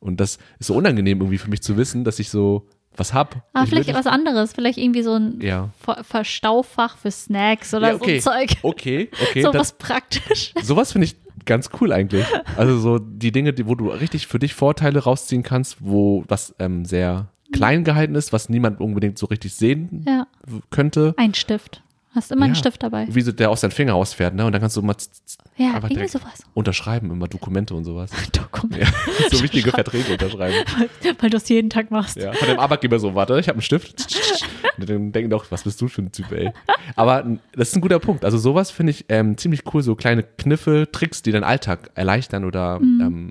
und 0.00 0.18
das 0.20 0.38
ist 0.58 0.68
so 0.68 0.74
unangenehm 0.76 1.18
irgendwie 1.20 1.36
für 1.36 1.50
mich 1.50 1.60
zu 1.60 1.76
wissen, 1.76 2.04
dass 2.04 2.18
ich 2.20 2.30
so 2.30 2.66
was 2.98 3.14
hab. 3.14 3.42
Ah, 3.52 3.62
Ich 3.64 3.70
vielleicht 3.70 3.88
würd- 3.90 3.94
was 3.94 4.06
anderes. 4.06 4.52
Vielleicht 4.52 4.78
irgendwie 4.78 5.02
so 5.02 5.14
ein 5.14 5.40
Ja. 5.40 5.70
Ver 5.80 6.02
Verstaufach 6.04 6.96
für 6.96 7.10
Snacks 7.10 7.72
oder 7.74 7.88
Ja, 7.88 7.94
okay. 7.94 8.20
so 8.20 8.30
Zeug. 8.30 8.50
Okay, 8.62 9.10
okay. 9.30 9.42
so 9.42 9.54
was 9.54 9.72
praktisch. 9.72 10.52
Sowas 10.62 10.92
finde 10.92 11.06
ich 11.06 11.16
ganz 11.44 11.70
cool 11.80 11.92
eigentlich. 11.92 12.24
Also 12.56 12.78
so 12.78 12.98
die 12.98 13.32
Dinge, 13.32 13.52
die, 13.52 13.66
wo 13.66 13.74
du 13.74 13.88
richtig 13.88 14.26
für 14.26 14.38
dich 14.38 14.54
Vorteile 14.54 14.98
rausziehen 15.04 15.42
kannst, 15.42 15.78
wo 15.80 16.24
was 16.28 16.54
ähm, 16.58 16.84
sehr 16.84 17.28
klein 17.52 17.82
gehalten 17.84 18.14
ist, 18.14 18.32
was 18.34 18.48
niemand 18.50 18.80
unbedingt 18.80 19.16
so 19.18 19.26
richtig 19.26 19.54
sehen 19.54 20.04
Ja, 20.06 20.26
könnte. 20.70 21.14
ein 21.16 21.32
Stift. 21.34 21.82
Hast 22.18 22.32
immer 22.32 22.46
einen 22.46 22.54
Ja. 22.54 22.58
Stift 22.58 22.82
dabei. 22.82 23.06
Wie 23.08 23.20
so 23.20 23.30
der 23.30 23.48
aus 23.48 23.60
deinem 23.60 23.70
Finger 23.70 23.94
ausfährt, 23.94 24.34
ne? 24.34 24.44
Und 24.44 24.50
dann 24.52 24.60
kannst 24.60 24.76
du 24.76 24.82
z- 24.92 25.08
Ja, 25.56 25.74
einfach 25.74 25.88
direkt 25.88 26.10
sowas. 26.10 26.42
unterschreiben, 26.52 27.10
immer 27.12 27.28
Dokumente 27.28 27.74
und 27.74 27.84
sowas. 27.84 28.10
Dokument. 28.32 28.82
Ja, 28.82 28.88
so 29.30 29.40
wichtige 29.42 29.70
Verträge 29.70 30.12
unterschreiben. 30.12 30.56
Weil 31.20 31.30
du 31.30 31.36
es 31.36 31.48
jeden 31.48 31.70
Tag 31.70 31.90
machst. 31.92 32.16
Ja, 32.16 32.32
von 32.32 32.48
dem 32.48 32.58
Arbeitgeber 32.58 32.98
so, 32.98 33.14
warte, 33.14 33.38
ich 33.38 33.46
habe 33.48 33.56
einen 33.56 33.62
Stift. 33.62 34.18
Und 34.78 34.88
dann 34.90 35.12
denken 35.12 35.30
doch, 35.30 35.46
was 35.50 35.62
bist 35.62 35.80
du 35.80 35.86
für 35.88 36.02
ein 36.02 36.12
Typ, 36.12 36.30
ey. 36.32 36.50
Aber 36.96 37.24
das 37.52 37.68
ist 37.68 37.76
ein 37.76 37.80
guter 37.80 37.98
Punkt. 38.00 38.24
Also 38.24 38.36
sowas 38.38 38.70
finde 38.72 38.90
ich 38.90 39.04
ähm, 39.08 39.36
ziemlich 39.36 39.62
cool, 39.72 39.82
so 39.82 39.94
kleine 39.94 40.22
Kniffe, 40.24 40.88
Tricks, 40.90 41.22
die 41.22 41.30
deinen 41.32 41.44
Alltag 41.44 41.90
erleichtern 41.94 42.44
oder 42.44 42.78
Mhm. 42.80 43.00
ähm, 43.00 43.30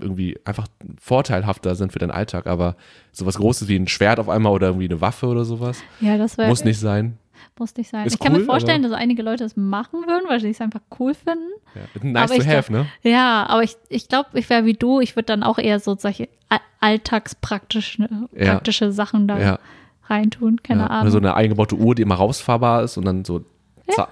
irgendwie 0.00 0.36
einfach 0.44 0.66
vorteilhafter 1.00 1.74
sind 1.76 1.92
für 1.92 1.98
deinen 2.00 2.10
Alltag. 2.10 2.46
Aber 2.48 2.76
sowas 3.12 3.36
Großes 3.36 3.68
wie 3.68 3.76
ein 3.76 3.86
Schwert 3.88 4.18
auf 4.18 4.28
einmal 4.28 4.52
oder 4.52 4.68
irgendwie 4.68 4.86
eine 4.88 5.00
Waffe 5.00 5.26
oder 5.26 5.44
sowas, 5.44 5.78
Ja, 6.00 6.16
das 6.18 6.36
wäre. 6.36 6.48
muss 6.48 6.64
nicht 6.64 6.80
sein. 6.80 7.16
Muss 7.58 7.76
nicht 7.76 7.90
sein. 7.90 8.06
Ist 8.06 8.14
ich 8.14 8.18
kann 8.20 8.32
mir 8.32 8.38
cool, 8.40 8.44
vorstellen, 8.44 8.82
dass 8.82 8.92
einige 8.92 9.22
Leute 9.22 9.44
es 9.44 9.56
machen 9.56 10.00
würden, 10.06 10.24
weil 10.28 10.40
sie 10.40 10.50
es 10.50 10.60
einfach 10.60 10.80
cool 10.98 11.14
finden. 11.14 11.50
Ja. 11.74 12.02
Nice 12.02 12.30
Aber 12.30 12.34
to 12.36 12.42
ich 12.42 12.48
have, 12.48 12.72
ne? 12.72 12.86
Ja, 13.02 13.46
aber 13.48 13.62
ich, 13.62 13.76
ich 13.88 14.08
glaube, 14.08 14.30
ich 14.34 14.48
wäre 14.50 14.64
wie 14.64 14.74
du. 14.74 15.00
Ich 15.00 15.16
würde 15.16 15.26
dann 15.26 15.42
auch 15.42 15.58
eher 15.58 15.80
so 15.80 15.96
solche 15.96 16.28
alltagspraktische 16.80 18.08
Ja. 18.36 18.52
praktische 18.52 18.92
Sachen 18.92 19.28
da 19.28 19.38
Ja. 19.38 19.58
reintun. 20.06 20.62
Keine 20.62 20.82
ja. 20.82 20.86
Ahnung. 20.88 21.02
Oder 21.02 21.10
so 21.12 21.18
eine 21.18 21.34
eingebaute 21.34 21.76
Uhr, 21.76 21.94
die 21.94 22.02
immer 22.02 22.16
rausfahrbar 22.16 22.82
ist 22.82 22.96
und 22.96 23.04
dann 23.04 23.24
so 23.24 23.44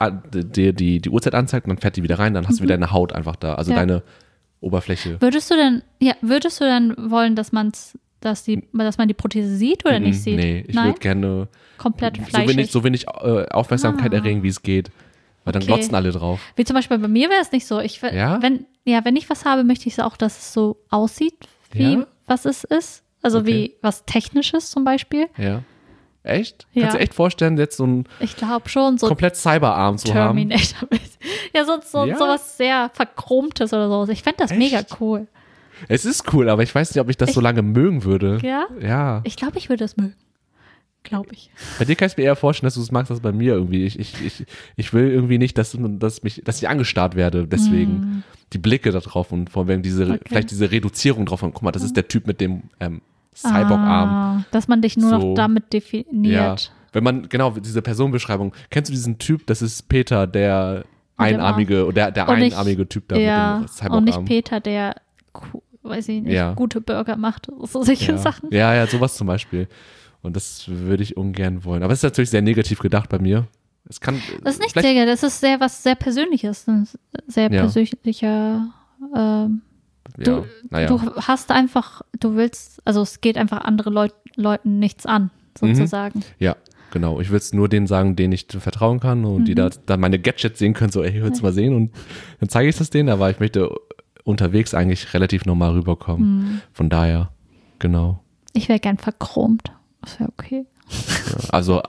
äh, 0.00 0.10
dir 0.32 0.72
die, 0.72 1.00
die 1.00 1.10
Uhrzeit 1.10 1.34
anzeigt 1.34 1.66
und 1.66 1.70
dann 1.70 1.78
fährt 1.78 1.96
die 1.96 2.02
wieder 2.02 2.18
rein, 2.18 2.34
dann 2.34 2.46
hast 2.46 2.60
du 2.60 2.62
wieder 2.62 2.74
eine 2.74 2.92
Haut 2.92 3.12
einfach 3.12 3.36
da. 3.36 3.54
Also 3.54 3.72
Mhm. 3.72 3.76
Deine 3.76 4.02
Oberfläche. 4.60 5.20
Würdest 5.20 5.50
du 5.50 5.54
denn, 5.56 5.82
ja, 5.98 6.14
würdest 6.20 6.60
du 6.60 6.64
dann 6.64 6.94
wollen, 7.10 7.34
dass 7.36 7.52
man's, 7.52 7.98
dass 8.24 8.44
die, 8.44 8.62
dass 8.72 8.98
man 8.98 9.08
die 9.08 9.14
Prothese 9.14 9.54
sieht 9.56 9.84
oder 9.84 9.98
nicht 10.00 10.18
Mm, 10.18 10.22
sieht? 10.22 10.36
Nee, 10.36 10.64
ich 10.66 10.74
würde 10.76 10.98
gerne 10.98 11.48
Komplett 11.78 12.16
so 12.16 12.22
fleischig. 12.24 12.48
wenig, 12.56 12.70
so 12.70 12.84
wenig 12.84 13.06
äh, 13.08 13.46
Aufmerksamkeit 13.50 14.12
Ah. 14.12 14.16
erregen, 14.16 14.42
wie 14.42 14.48
es 14.48 14.62
geht. 14.62 14.90
Weil 15.44 15.52
dann 15.52 15.62
Okay. 15.62 15.72
glotzen 15.72 15.94
alle 15.94 16.12
drauf. 16.12 16.40
Wie 16.56 16.64
zum 16.64 16.74
Beispiel 16.74 16.98
bei 16.98 17.08
mir 17.08 17.28
wäre 17.28 17.40
es 17.42 17.50
nicht 17.52 17.66
so. 17.66 17.80
Ich, 17.80 18.00
Ja? 18.00 18.40
Wenn, 18.40 18.64
ja, 18.84 19.04
wenn 19.04 19.16
ich 19.16 19.28
was 19.28 19.44
habe, 19.44 19.64
möchte 19.64 19.88
ich 19.88 20.00
auch, 20.00 20.16
dass 20.16 20.38
es 20.38 20.52
so 20.52 20.76
aussieht, 20.90 21.34
wie 21.72 21.94
Ja? 21.94 22.06
was 22.26 22.44
es 22.44 22.62
ist. 22.64 23.02
Also 23.22 23.38
Okay. 23.38 23.46
wie 23.46 23.74
was 23.82 24.04
Technisches 24.04 24.70
zum 24.70 24.84
Beispiel. 24.84 25.26
Ja. 25.36 25.62
Echt? 26.24 26.68
Ja. 26.72 26.82
Kannst 26.82 26.96
du 26.96 27.00
echt 27.00 27.14
vorstellen, 27.14 27.58
jetzt 27.58 27.76
so 27.76 27.82
einen 27.84 28.04
Ich 28.20 28.36
glaube 28.36 28.68
schon, 28.68 28.96
so 28.98 29.08
komplett 29.08 29.34
Cyberarm 29.34 29.98
zu 29.98 30.14
haben? 30.14 30.36
Terminator. 30.36 30.88
ja, 31.54 31.64
so, 31.64 31.80
so, 31.84 32.04
Ja? 32.04 32.16
sowas 32.16 32.56
sehr 32.56 32.90
Verchromtes 32.94 33.72
oder 33.72 33.88
so. 33.88 34.12
Ich 34.12 34.22
fände 34.22 34.36
das 34.38 34.52
Echt? 34.52 34.58
mega 34.60 34.82
cool. 35.00 35.26
Es 35.88 36.04
ist 36.04 36.32
cool, 36.32 36.48
aber 36.48 36.62
ich 36.62 36.74
weiß 36.74 36.94
nicht, 36.94 37.00
ob 37.00 37.08
ich 37.10 37.16
das 37.16 37.32
so 37.34 37.40
lange 37.40 37.62
mögen 37.62 38.04
würde. 38.04 38.38
Ja? 38.42 38.66
Ja. 38.80 39.20
Ich 39.24 39.36
glaube, 39.36 39.58
ich 39.58 39.68
würde 39.68 39.84
es 39.84 39.96
mögen. 39.96 40.14
Glaube 41.04 41.30
ich. 41.32 41.50
Bei 41.80 41.84
dir 41.84 41.96
kann 41.96 42.06
ich 42.08 42.16
mir 42.16 42.22
eher 42.22 42.36
vorstellen, 42.36 42.68
dass 42.68 42.74
du 42.74 42.80
es 42.80 42.92
magst, 42.92 43.10
als 43.10 43.18
bei 43.20 43.32
mir 43.32 43.54
irgendwie. 43.54 43.84
Ich, 43.84 43.98
ich, 43.98 44.24
ich, 44.24 44.46
ich 44.76 44.92
will 44.94 45.10
irgendwie 45.10 45.38
nicht, 45.38 45.58
dass, 45.58 45.76
dass, 45.76 46.22
mich, 46.22 46.42
dass 46.44 46.62
ich 46.62 46.68
angestarrt 46.68 47.16
werde. 47.16 47.48
Deswegen 47.48 48.22
die 48.52 48.58
Blicke 48.58 48.92
da 48.92 49.00
drauf 49.00 49.32
und 49.32 49.50
vor 49.50 49.66
allem 49.66 49.82
diese, 49.82 50.04
Mm. 50.06 50.10
Okay. 50.12 50.20
vielleicht 50.28 50.50
diese 50.52 50.70
Reduzierung 50.70 51.26
drauf. 51.26 51.42
Und 51.42 51.54
guck 51.54 51.62
mal, 51.64 51.72
das 51.72 51.82
ist 51.82 51.96
der 51.96 52.06
Typ 52.06 52.28
mit 52.28 52.40
dem 52.40 52.62
ähm, 52.78 53.00
Cyborg-Arm. 53.34 54.08
Ah, 54.10 54.44
dass 54.52 54.68
man 54.68 54.80
dich 54.80 54.96
nur 54.96 55.10
So. 55.10 55.18
noch 55.18 55.34
damit 55.34 55.64
Ja. 55.64 55.80
definiert. 55.80 56.72
Wenn 56.92 57.02
man, 57.02 57.28
genau, 57.28 57.50
diese 57.50 57.82
Personenbeschreibung. 57.82 58.54
Kennst 58.70 58.88
du 58.90 58.92
diesen 58.92 59.18
Typ? 59.18 59.46
Das 59.48 59.60
ist 59.62 59.88
Peter, 59.88 60.26
der 60.28 60.84
einarmige, 61.16 61.84
oder 61.86 62.12
der 62.12 62.28
Und 62.28 62.38
nicht- 62.38 62.52
einarmige 62.52 62.88
Typ 62.88 63.08
da 63.08 63.16
Ja, 63.16 63.58
mit 63.58 63.58
dem 63.58 63.62
und 63.62 63.70
Cyborg-Arm. 63.70 64.04
nicht 64.04 64.24
Peter, 64.26 64.60
der, 64.60 64.94
weiß 65.82 66.08
ich 66.08 66.22
nicht, 66.22 66.32
Ja. 66.34 66.54
gute 66.54 66.80
Burger 66.80 67.16
macht. 67.16 67.48
So 67.64 67.82
solche 67.82 68.12
ja. 68.12 68.18
Sachen. 68.18 68.50
Ja, 68.52 68.74
ja, 68.74 68.86
sowas 68.86 69.14
zum 69.16 69.26
Beispiel. 69.26 69.68
Und 70.22 70.36
das 70.36 70.68
würde 70.68 71.02
ich 71.02 71.16
ungern 71.16 71.64
wollen. 71.64 71.82
Aber 71.82 71.92
es 71.92 71.98
ist 72.00 72.04
natürlich 72.04 72.30
sehr 72.30 72.42
negativ 72.42 72.78
gedacht 72.78 73.08
bei 73.08 73.18
mir. 73.18 73.46
Es 73.88 74.00
kann. 74.00 74.20
Das 74.44 74.54
ist 74.54 74.60
nicht 74.62 74.78
sehr, 74.80 75.06
das 75.06 75.22
ist 75.24 75.40
sehr 75.40 75.58
was 75.58 75.82
sehr 75.82 75.96
Persönliches. 75.96 76.68
Ein 76.68 76.86
sehr 77.26 77.50
Ja. 77.52 77.62
persönlicher. 77.62 78.68
Ähm, 79.16 79.62
Ja, 80.18 80.24
du- 80.24 80.46
naja. 80.70 80.86
Du 80.88 81.00
hast 81.16 81.50
einfach, 81.50 82.02
du 82.18 82.34
willst, 82.36 82.80
also 82.84 83.02
es 83.02 83.20
geht 83.20 83.36
einfach 83.38 83.62
andere 83.62 83.90
Leut, 83.90 84.12
Leuten 84.36 84.78
nichts 84.78 85.06
an, 85.06 85.30
Mhm. 85.60 85.74
sozusagen. 85.74 86.22
Ja, 86.38 86.56
genau. 86.90 87.20
Ich 87.20 87.30
will 87.30 87.36
es 87.38 87.52
nur 87.52 87.68
denen 87.68 87.86
sagen, 87.86 88.14
denen 88.16 88.32
ich 88.32 88.46
vertrauen 88.48 89.00
kann 89.00 89.24
und 89.24 89.40
Mhm. 89.42 89.44
die 89.44 89.54
da 89.54 89.70
dann 89.86 90.00
meine 90.00 90.18
Gadgets 90.18 90.58
sehen 90.58 90.74
können, 90.74 90.90
so, 90.92 91.02
ey, 91.02 91.22
willst 91.22 91.40
du 91.40 91.44
mal 91.44 91.52
sehen? 91.52 91.74
Und 91.74 91.92
dann 92.40 92.48
zeige 92.48 92.68
ich 92.68 92.76
das 92.76 92.90
denen, 92.90 93.08
aber 93.08 93.30
ich 93.30 93.40
möchte 93.40 93.70
unterwegs 94.24 94.74
eigentlich 94.74 95.12
relativ 95.14 95.44
normal 95.44 95.72
rüberkommen. 95.72 96.38
Mhm. 96.38 96.60
Von 96.72 96.88
daher, 96.90 97.30
genau. 97.78 98.20
Ich 98.52 98.68
wäre 98.68 98.78
gern 98.80 98.98
verchromt. 98.98 99.72
Das 100.02 100.18
wäre 100.20 100.30
okay. 100.38 100.66
Ja, 101.42 101.48
Also 101.50 101.82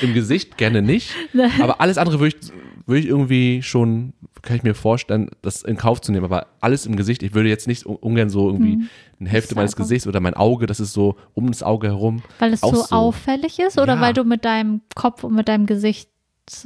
im 0.00 0.12
Gesicht 0.14 0.56
gerne 0.56 0.82
nicht, 0.82 1.14
aber 1.62 1.80
alles 1.80 1.98
andere 1.98 2.18
würde 2.20 2.36
ich, 2.40 2.52
würde 2.86 3.00
ich 3.00 3.06
irgendwie 3.06 3.62
schon, 3.62 4.12
kann 4.42 4.56
ich 4.56 4.62
mir 4.64 4.74
vorstellen, 4.74 5.30
das 5.42 5.62
in 5.62 5.76
Kauf 5.76 6.00
zu 6.00 6.10
nehmen. 6.10 6.24
Aber 6.24 6.46
alles 6.60 6.84
im 6.86 6.96
Gesicht, 6.96 7.22
ich 7.22 7.32
würde 7.34 7.48
jetzt 7.48 7.68
nicht 7.68 7.86
un- 7.86 7.96
ungern 7.96 8.28
so 8.28 8.48
irgendwie 8.48 8.86
eine 9.20 9.28
Hälfte 9.28 9.54
meines. 9.54 9.76
Gesichts 9.76 10.06
oder 10.08 10.20
mein 10.20 10.34
Auge, 10.34 10.66
das 10.66 10.80
ist 10.80 10.92
so 10.92 11.16
um 11.34 11.46
das 11.48 11.62
Auge 11.62 11.88
herum. 11.88 12.22
Weil 12.40 12.52
es 12.54 12.60
so, 12.60 12.74
so. 12.74 12.94
auffällig 12.94 13.58
ist 13.60 13.78
oder 13.78 13.94
Ja. 13.94 14.00
weil 14.00 14.14
du 14.14 14.24
mit 14.24 14.44
deinem 14.44 14.80
Kopf 14.96 15.22
und 15.24 15.34
mit 15.34 15.48
deinem 15.48 15.66
Gesicht 15.66 16.10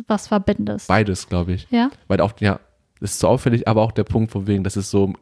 was 0.06 0.28
verbindest? 0.28 0.88
Beides, 0.88 1.28
glaube 1.28 1.52
ich. 1.52 1.66
ja? 1.70 1.90
Weil 2.08 2.20
auch, 2.20 2.32
ja, 2.40 2.60
ist 3.02 3.18
so 3.18 3.28
auffällig, 3.28 3.68
aber 3.68 3.82
auch 3.82 3.92
der 3.92 4.04
Punkt 4.04 4.30
von 4.32 4.46
wegen, 4.46 4.64
das 4.64 4.76
ist 4.76 4.90
so, 4.90 5.12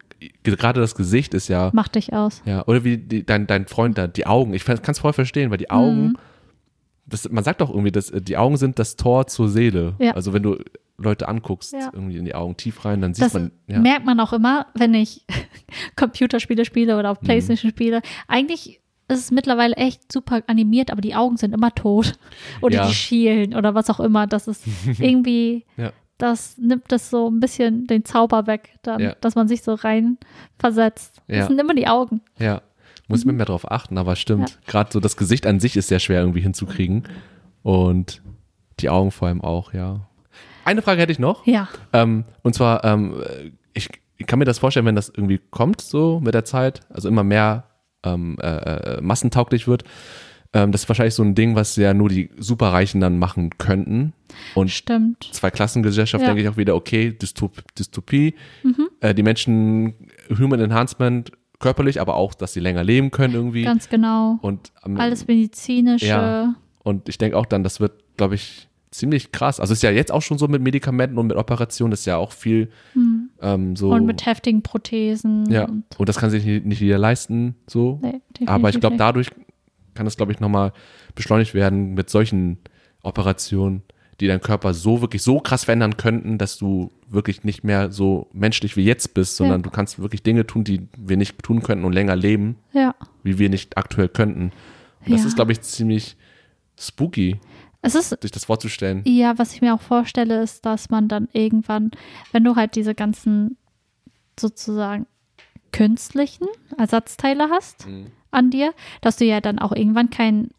gerade 0.43 0.81
das 0.81 0.95
Gesicht 0.95 1.35
ist 1.35 1.49
ja, 1.49 1.71
Macht 1.73 1.95
dich 1.97 2.13
aus. 2.13 2.43
ja, 2.45 2.65
oder 2.67 2.85
wie 2.85 2.99
die, 2.99 3.25
dein, 3.27 3.47
dein 3.47 3.67
Freund 3.67 3.99
da, 3.99 4.07
die 4.07 4.27
Augen, 4.27 4.55
ich 4.55 4.65
kann 4.65 4.79
es 4.87 4.99
voll 4.99 5.13
verstehen, 5.13 5.51
weil 5.51 5.59
die 5.59 5.71
Augen, 5.71 6.03
Mhm. 6.09 6.17
das, 7.07 7.29
man 7.31 7.43
sagt 7.45 7.61
doch 7.61 7.71
irgendwie, 7.71 7.91
dass 7.93 8.11
äh, 8.11 8.21
die 8.23 8.37
Augen 8.37 8.57
sind 8.57 8.79
das 8.79 8.97
Tor 8.97 9.27
zur 9.27 9.49
Seele. 9.49 9.95
Ja. 9.99 10.13
Also 10.13 10.33
wenn 10.33 10.43
du 10.43 10.59
Leute 10.99 11.27
anguckst, 11.29 11.73
Ja. 11.73 11.91
irgendwie 11.93 12.19
in 12.19 12.25
die 12.27 12.35
Augen 12.35 12.57
tief 12.57 12.85
rein, 12.85 13.01
dann 13.01 13.15
siehst 13.15 13.27
Das 13.27 13.33
man, 13.35 13.51
ja, 13.67 13.79
merkt 13.81 14.05
man 14.05 14.21
auch 14.21 14.33
immer, 14.35 14.67
wenn 14.75 14.93
ich 14.95 15.25
Computerspiele 15.97 16.65
spiele 16.65 16.95
oder 16.99 17.09
Mhm. 17.11 17.17
auf 17.17 17.21
Playstation 17.21 17.71
spiele. 17.71 18.03
Eigentlich 18.29 18.81
ist 19.09 19.19
es 19.19 19.31
mittlerweile 19.33 19.75
echt 19.77 20.13
super 20.13 20.43
animiert, 20.47 20.91
aber 20.93 21.01
die 21.01 21.15
Augen 21.17 21.37
sind 21.37 21.53
immer 21.53 21.75
tot. 21.75 22.13
Oder 22.61 22.77
Ja. 22.77 22.87
die 22.87 22.95
schielen 22.95 23.55
oder 23.57 23.75
was 23.75 23.91
auch 23.91 23.99
immer. 23.99 24.29
Das 24.29 24.47
ist 24.47 24.63
irgendwie, 25.01 25.65
Ja. 25.77 25.91
Das 26.23 26.57
nimmt 26.59 26.85
das 26.93 27.11
so 27.11 27.29
ein 27.29 27.41
bisschen 27.41 27.87
den 27.87 28.05
Zauber 28.05 28.47
weg, 28.47 28.79
dann, 28.83 29.01
Ja. 29.01 29.15
dass 29.21 29.35
man 29.35 29.49
sich 29.49 29.63
so 29.63 29.75
rein 29.75 30.19
versetzt. 30.59 31.21
Ja. 31.29 31.39
Das 31.39 31.49
sind 31.49 31.59
immer 31.61 31.75
die 31.75 31.89
Augen. 31.89 32.21
ja. 32.39 32.63
Muss 33.09 33.21
ich 33.21 33.27
mir 33.27 33.33
mehr 33.33 33.47
drauf 33.47 33.69
achten, 33.69 33.99
aber 33.99 34.15
stimmt. 34.15 34.61
Gerade 34.69 34.93
so 34.93 35.01
das 35.01 35.17
Gesicht 35.17 35.45
an 35.45 35.59
sich 35.59 35.77
ist 35.77 35.89
sehr 35.89 35.99
schwer 35.99 36.21
irgendwie 36.21 36.43
hinzukriegen. 36.43 37.09
Und 37.65 38.23
die 38.79 38.89
Augen 38.89 39.11
vor 39.11 39.27
allem 39.27 39.41
auch, 39.41 39.73
ja. 39.73 40.07
Eine 40.65 40.81
Frage 40.81 41.01
hätte 41.03 41.11
ich 41.11 41.19
noch. 41.19 41.45
Ja. 41.45 41.69
Ähm, 41.93 42.23
und 42.43 42.55
zwar, 42.55 42.85
ähm, 42.85 43.21
ich, 43.75 43.89
ich 44.17 44.27
kann 44.29 44.39
mir 44.39 44.45
das 44.45 44.61
vorstellen, 44.61 44.87
wenn 44.87 44.95
das 44.95 45.09
irgendwie 45.09 45.41
kommt, 45.51 45.81
so 45.81 46.21
mit 46.21 46.35
der 46.35 46.45
Zeit, 46.45 46.83
also 46.89 47.09
immer 47.09 47.25
mehr 47.25 47.65
ähm, 48.05 48.39
äh, 48.41 48.47
äh, 48.47 49.01
massentauglich 49.01 49.67
wird. 49.67 49.83
Ähm, 50.53 50.73
das 50.73 50.83
ist 50.83 50.89
wahrscheinlich 50.89 51.15
so 51.15 51.23
ein 51.23 51.35
Ding, 51.35 51.55
was 51.55 51.77
ja 51.77 51.95
nur 51.95 52.09
die 52.09 52.31
Superreichen 52.39 53.01
dann 53.01 53.19
machen 53.19 53.51
könnten. 53.59 54.13
Und 54.55 54.71
Stimmt. 54.71 55.29
Zwei-Klassengesellschaft 55.33 56.23
Ja. 56.23 56.29
denke 56.29 56.43
ich 56.43 56.49
auch 56.49 56.57
wieder, 56.57 56.75
okay, 56.75 57.13
Dystop 57.13 57.63
Dystopie, 57.77 58.35
äh, 59.01 59.15
die 59.15 59.23
Menschen, 59.23 59.95
Human 60.39 60.61
Enhancement, 60.61 61.33
körperlich, 61.61 62.01
aber 62.01 62.15
auch, 62.17 62.35
dass 62.35 62.53
sie 62.53 62.61
länger 62.61 62.83
leben 62.83 63.11
können 63.11 63.35
irgendwie. 63.35 63.63
Ganz 63.63 63.89
genau. 63.89 64.39
und 64.43 64.73
am- 64.83 64.97
Alles 64.99 65.27
medizinische. 65.27 66.07
Ja. 66.07 66.55
Und 66.83 67.09
ich 67.09 67.19
denke 67.19 67.37
auch 67.37 67.47
dann, 67.47 67.63
das 67.63 67.79
wird, 67.81 67.93
glaube 68.17 68.35
ich, 68.35 68.69
ziemlich 68.91 69.31
krass. 69.31 69.61
Also 69.61 69.73
ist 69.75 69.83
ja 69.85 69.91
jetzt 69.91 70.11
auch 70.11 70.23
schon 70.23 70.39
so 70.39 70.49
mit 70.49 70.63
Medikamenten 70.63 71.17
und 71.19 71.29
mit 71.29 71.37
Operationen, 71.37 71.93
ist 71.93 72.07
ja 72.07 72.17
auch 72.17 72.33
viel 72.33 72.71
ähm, 73.41 73.77
so. 73.77 73.91
Und 73.93 74.07
mit 74.07 74.27
heftigen 74.27 74.63
Prothesen. 74.63 75.49
ja, 75.51 75.67
Und, 75.67 75.85
und 75.99 76.09
das 76.09 76.19
kann 76.19 76.31
sich 76.31 76.45
nicht, 76.45 76.65
nicht 76.67 76.81
jeder 76.81 76.99
leisten, 76.99 77.55
so. 77.69 78.01
nee, 78.03 78.21
Aber 78.47 78.71
ich 78.71 78.81
glaube, 78.81 78.97
dadurch 78.97 79.29
kann 79.95 80.07
es, 80.07 80.17
glaube 80.17 80.33
ich, 80.33 80.41
nochmal 80.41 80.73
beschleunigt 81.15 81.55
werden 81.55 81.95
mit 81.95 82.11
solchen 82.11 82.59
Operationen, 83.03 83.83
die 84.21 84.27
deinen 84.27 84.41
Körper 84.43 84.75
so 84.75 85.01
wirklich 85.01 85.23
so 85.23 85.41
krass 85.41 85.65
verändern 85.65 85.97
könnten, 85.97 86.37
dass 86.39 86.59
du 86.59 86.91
wirklich 87.09 87.43
nicht 87.45 87.65
mehr 87.65 87.91
so 87.91 88.29
menschlich 88.33 88.77
wie 88.77 88.85
jetzt 88.85 89.15
bist, 89.15 89.37
sondern 89.37 89.61
Ja. 89.61 89.63
du 89.63 89.71
kannst 89.71 89.99
wirklich 89.99 90.23
Dinge 90.23 90.47
tun, 90.47 90.63
die 90.65 90.87
wir 90.99 91.17
nicht 91.17 91.43
tun 91.43 91.63
könnten 91.63 91.85
und 91.85 91.93
länger 91.93 92.17
leben, 92.17 92.57
Ja. 92.73 92.95
wie 93.23 93.39
wir 93.39 93.49
nicht 93.49 93.77
aktuell 93.79 94.09
könnten. 94.09 94.53
Und 95.07 95.13
das 95.13 95.23
Ja. 95.23 95.27
ist, 95.29 95.37
glaube 95.37 95.53
ich, 95.53 95.61
ziemlich 95.63 96.17
spooky, 96.79 97.41
Es 97.83 97.95
ist 97.95 98.11
sich 98.21 98.31
das 98.31 98.45
vorzustellen. 98.45 99.01
Ja, 99.07 99.39
was 99.39 99.55
ich 99.55 99.63
mir 99.63 99.73
auch 99.75 99.81
vorstelle, 99.81 100.43
ist, 100.43 100.67
dass 100.67 100.91
man 100.91 101.09
dann 101.09 101.29
irgendwann, 101.33 101.91
wenn 102.31 102.45
du 102.45 102.55
halt 102.55 102.77
diese 102.77 102.95
ganzen 102.95 103.57
sozusagen 104.39 105.07
künstlichen 105.73 106.47
Ersatzteile 106.77 107.49
hast 107.51 107.87
Mhm. 107.87 108.07
An 108.31 108.51
dir, 108.51 108.73
dass 109.01 109.17
du 109.17 109.25
ja 109.25 109.41
dann 109.41 109.59
auch 109.59 109.73
irgendwann 109.73 110.11
keinen 110.11 110.51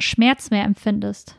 Schmerz 0.00 0.50
mehr 0.50 0.64
empfindest. 0.64 1.36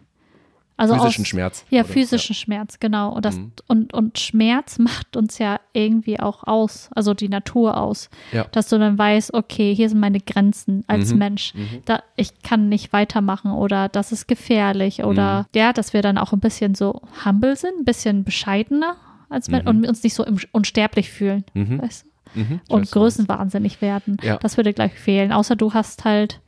Also 0.79 0.93
Physischen 0.93 1.23
aus, 1.23 1.27
Schmerz. 1.27 1.65
Ja, 1.71 1.81
oder? 1.83 1.89
physischen 1.91 2.35
Schmerz, 2.35 2.79
genau. 2.79 3.11
Und, 3.13 3.25
das, 3.25 3.35
Mhm. 3.37 3.51
und, 3.67 3.93
und 3.95 4.19
Schmerz 4.19 4.77
macht 4.77 5.17
uns 5.17 5.39
ja 5.39 5.59
irgendwie 5.73 6.19
auch 6.19 6.43
aus, 6.45 6.89
also 6.93 7.15
die 7.15 7.29
Natur 7.29 7.77
aus. 7.77 8.11
Ja. 8.31 8.43
Dass 8.51 8.69
du 8.69 8.77
dann 8.77 8.95
weißt, 8.95 9.33
okay, 9.33 9.73
hier 9.73 9.89
sind 9.89 9.99
meine 9.99 10.19
Grenzen 10.19 10.83
als 10.85 11.13
Mhm. 11.13 11.17
Mensch. 11.17 11.55
Mhm. 11.55 11.81
Da, 11.85 12.03
ich 12.15 12.43
kann 12.43 12.69
nicht 12.69 12.93
weitermachen 12.93 13.51
oder 13.53 13.89
das 13.89 14.11
ist 14.11 14.27
gefährlich 14.27 15.03
oder 15.03 15.41
Mhm. 15.41 15.45
ja, 15.55 15.73
dass 15.73 15.93
wir 15.93 16.03
dann 16.03 16.19
auch 16.19 16.31
ein 16.31 16.39
bisschen 16.41 16.75
so 16.75 17.01
humble 17.25 17.55
sind, 17.55 17.79
ein 17.79 17.85
bisschen 17.85 18.23
bescheidener 18.23 18.97
als 19.29 19.49
Men 19.49 19.63
Mhm. 19.63 19.67
und 19.69 19.87
uns 19.87 20.03
nicht 20.03 20.13
so 20.13 20.25
unsterblich 20.51 21.09
fühlen. 21.09 21.43
Mhm. 21.55 21.81
Weißt 21.81 22.05
du? 22.05 22.09
Mhm. 22.37 22.61
Und 22.69 22.91
größenwahnsinnig 22.91 23.81
werden. 23.81 24.17
Ja. 24.21 24.37
Das 24.37 24.57
würde 24.57 24.73
gleich 24.73 24.93
fehlen. 24.93 25.31
Außer 25.31 25.55
du 25.55 25.73
hast 25.73 26.05
halt 26.05 26.39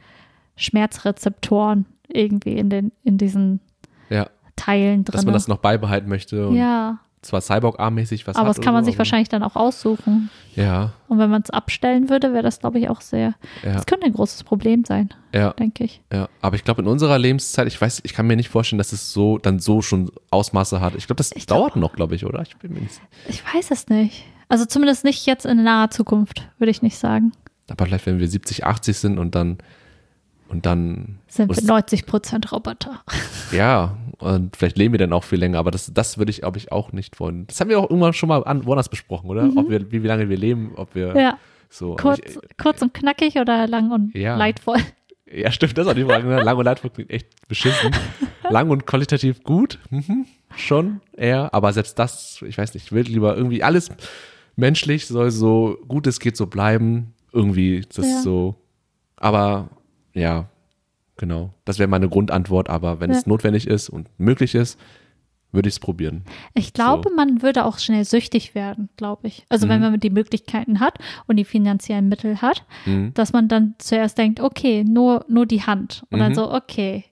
Schmerzrezeptoren 0.55 1.85
irgendwie 2.07 2.57
in, 2.57 2.69
den, 2.69 2.91
in 3.03 3.17
diesen. 3.17 3.59
Ja, 4.09 4.27
Teilen 4.55 5.05
drin. 5.05 5.13
dass 5.13 5.25
man 5.25 5.33
das 5.33 5.47
noch 5.47 5.59
beibehalten 5.59 6.09
möchte 6.09 6.49
ja, 6.53 6.99
zwar 7.21 7.39
Cyborg-armäßig 7.41 8.27
was 8.27 8.35
aber 8.35 8.47
das 8.49 8.59
kann 8.59 8.73
man 8.73 8.83
so, 8.83 8.89
sich 8.91 8.97
wahrscheinlich 8.97 9.29
dann 9.29 9.41
auch 9.43 9.55
aussuchen. 9.55 10.29
Ja, 10.55 10.91
Und 11.07 11.17
wenn 11.19 11.29
man 11.29 11.41
es 11.43 11.49
abstellen 11.49 12.09
würde, 12.09 12.33
wäre 12.33 12.43
das, 12.43 12.59
glaube 12.59 12.79
ich, 12.79 12.89
auch 12.89 12.99
sehr. 13.01 13.35
ja, 13.63 13.73
Das 13.73 13.85
könnte 13.85 14.05
ein 14.07 14.13
großes 14.13 14.43
Problem 14.43 14.83
sein, 14.83 15.09
ja, 15.33 15.51
denke 15.53 15.83
ich. 15.85 16.01
ja. 16.11 16.27
Aber 16.41 16.55
ich 16.57 16.63
glaube, 16.65 16.81
in 16.81 16.87
unserer 16.89 17.17
Lebenszeit, 17.19 17.67
ich 17.67 17.79
weiß, 17.79 18.01
ich 18.03 18.13
kann 18.13 18.27
mir 18.27 18.35
nicht 18.35 18.49
vorstellen, 18.49 18.79
dass 18.79 18.91
es 18.91 19.13
so, 19.13 19.37
dann 19.37 19.59
so 19.59 19.81
schon 19.81 20.11
Ausmaße 20.31 20.81
hat. 20.81 20.95
Ich 20.95 21.07
glaube, 21.07 21.17
das 21.17 21.31
Ich 21.35 21.45
glaub- 21.47 21.59
dauert 21.59 21.75
noch, 21.77 21.93
glaube 21.93 22.15
ich, 22.15 22.25
oder? 22.25 22.41
Ich 22.41 22.57
bin 22.57 22.73
mir 22.73 22.79
nicht 22.81 22.93
sicher. 22.95 23.07
Ich 23.27 23.43
weiß 23.55 23.71
es 23.71 23.87
nicht. 23.87 24.25
Also 24.49 24.65
zumindest 24.65 25.03
nicht 25.05 25.25
jetzt 25.25 25.45
in 25.45 25.63
naher 25.63 25.91
Zukunft, 25.91 26.49
würde 26.57 26.71
ich 26.71 26.81
nicht 26.81 26.97
sagen. 26.97 27.31
Aber 27.69 27.85
vielleicht, 27.85 28.05
wenn 28.07 28.19
wir 28.19 28.27
70, 28.27 28.65
80 28.65 28.97
sind 28.97 29.17
und 29.19 29.35
dann, 29.35 29.59
und 30.47 30.65
dann, 30.65 31.19
Sind 31.27 31.55
wir 31.55 31.63
90 31.63 32.07
Prozent 32.07 32.51
Roboter. 32.51 33.03
ja, 33.51 33.95
und 34.17 34.57
vielleicht 34.57 34.77
leben 34.77 34.93
wir 34.93 34.97
dann 34.97 35.13
auch 35.13 35.23
viel 35.23 35.39
länger, 35.39 35.59
aber 35.59 35.69
das, 35.69 35.91
das 35.93 36.17
würde 36.17 36.31
ich, 36.31 36.41
glaube 36.41 36.57
ich, 36.57 36.71
auch 36.71 36.91
nicht 36.91 37.19
wollen. 37.19 37.45
Das 37.45 37.61
haben 37.61 37.69
wir 37.69 37.79
auch 37.79 37.89
irgendwann 37.89 38.13
schon 38.13 38.27
mal 38.29 38.43
an, 38.43 38.65
woanders 38.65 38.89
besprochen, 38.89 39.29
oder? 39.29 39.49
Ob 39.55 39.69
wir, 39.69 39.91
wie, 39.91 40.01
wie 40.03 40.07
lange 40.07 40.27
wir 40.29 40.37
leben, 40.37 40.73
ob 40.75 40.95
wir 40.95 41.09
Mhm. 41.13 41.19
Ja, 41.19 41.37
so. 41.69 41.95
kurz, 41.95 42.19
ich, 42.25 42.37
kurz 42.57 42.81
und 42.81 42.93
knackig 42.93 43.35
oder 43.37 43.67
lang 43.67 43.91
und 43.91 44.15
Ja. 44.15 44.35
leidvoll. 44.35 44.79
Ja, 45.31 45.51
stimmt, 45.51 45.77
das 45.77 45.85
ist 45.85 45.91
auch 45.91 45.95
die 45.95 46.05
Frage. 46.05 46.27
Ne? 46.27 46.41
Lang 46.41 46.57
und 46.57 46.65
leidvoll 46.65 46.89
klingt 46.89 47.11
echt 47.11 47.47
beschissen. 47.47 47.91
Lang 48.49 48.71
und 48.71 48.87
qualitativ 48.87 49.43
gut, 49.43 49.77
mhm. 49.91 50.25
schon 50.55 51.01
eher. 51.15 51.53
Aber 51.53 51.71
selbst 51.71 51.99
das, 51.99 52.43
ich 52.47 52.57
weiß 52.57 52.73
nicht, 52.73 52.87
ich 52.87 52.91
will 52.91 53.03
lieber 53.03 53.37
irgendwie 53.37 53.61
alles 53.61 53.91
menschlich 54.59 55.07
soll 55.07 55.31
so 55.31 55.77
gut 55.87 56.05
es 56.07 56.19
geht 56.19 56.37
so 56.37 56.47
bleiben. 56.47 57.13
Irgendwie, 57.31 57.81
das 57.81 57.97
Ja. 57.97 58.03
ist 58.17 58.23
so. 58.23 58.55
Aber 59.17 59.69
ja, 60.13 60.49
genau. 61.17 61.53
Das 61.65 61.79
wäre 61.79 61.87
meine 61.89 62.09
Grundantwort. 62.09 62.69
Aber 62.69 62.99
wenn 62.99 63.11
Ja. 63.11 63.17
es 63.17 63.25
notwendig 63.27 63.67
ist 63.67 63.89
und 63.89 64.07
möglich 64.17 64.55
ist, 64.55 64.79
würde 65.51 65.67
ich 65.67 65.75
es 65.75 65.79
probieren. 65.79 66.23
Ich 66.53 66.73
glaube, 66.73 67.09
man 67.15 67.41
würde 67.41 67.65
auch 67.65 67.79
schnell 67.79 68.05
süchtig 68.05 68.53
werden, 68.53 68.89
glaube 68.97 69.27
ich. 69.27 69.45
Also 69.49 69.67
wenn 69.67 69.81
Mhm. 69.81 69.91
man 69.91 69.99
die 69.99 70.11
Möglichkeiten 70.11 70.79
hat 70.79 70.99
und 71.25 71.37
die 71.37 71.45
finanziellen 71.45 72.07
Mittel 72.07 72.39
hat, 72.41 72.65
Mhm. 72.85 73.13
dass 73.15 73.33
man 73.33 73.47
dann 73.47 73.73
zuerst 73.79 74.17
denkt, 74.19 74.39
okay, 74.41 74.83
nur, 74.83 75.25
nur 75.27 75.47
die 75.47 75.63
Hand. 75.63 76.03
Und 76.11 76.19
dann 76.19 76.33
Mhm. 76.33 76.35
so, 76.35 76.53
okay, 76.53 77.05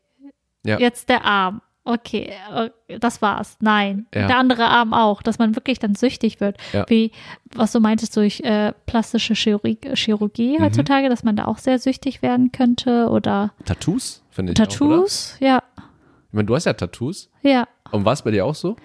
Ja. 0.64 0.80
jetzt 0.80 1.10
der 1.10 1.26
Arm. 1.26 1.62
Okay, 1.90 2.32
äh, 2.54 3.00
das 3.00 3.22
war's. 3.22 3.56
Nein. 3.62 4.08
Ja. 4.14 4.28
Der 4.28 4.38
andere 4.38 4.66
Arm 4.66 4.94
auch, 4.94 5.22
dass 5.22 5.40
man 5.40 5.56
wirklich 5.56 5.80
dann 5.80 5.96
süchtig 5.96 6.42
wird. 6.42 6.58
Ja. 6.74 6.84
Wie, 6.90 7.12
was 7.56 7.72
du 7.72 7.80
meintest, 7.80 8.16
durch 8.18 8.42
äh, 8.42 8.74
plastische 8.86 9.34
Chirurgie, 9.36 9.78
Chirurgie 9.96 10.58
Mhm. 10.60 10.64
heutzutage, 10.64 11.08
dass 11.10 11.24
man 11.24 11.36
da 11.38 11.46
auch 11.46 11.58
sehr 11.60 11.80
süchtig 11.80 12.22
werden 12.22 12.52
könnte 12.52 13.08
oder 13.10 13.54
Tattoos, 13.66 14.22
finde 14.32 14.52
ich. 14.54 14.60
Auch? 14.60 14.66
Tattoos. 14.68 15.38
ja, 15.40 15.64
Ich 15.78 16.34
meine, 16.34 16.46
du 16.46 16.56
hast 16.56 16.66
ja 16.66 16.74
Tattoos. 16.74 17.30
ja. 17.42 17.68
Und 17.92 18.04
war 18.04 18.12
es 18.14 18.22
bei 18.22 18.32
dir 18.32 18.46
auch 18.46 18.56
so? 18.56 18.76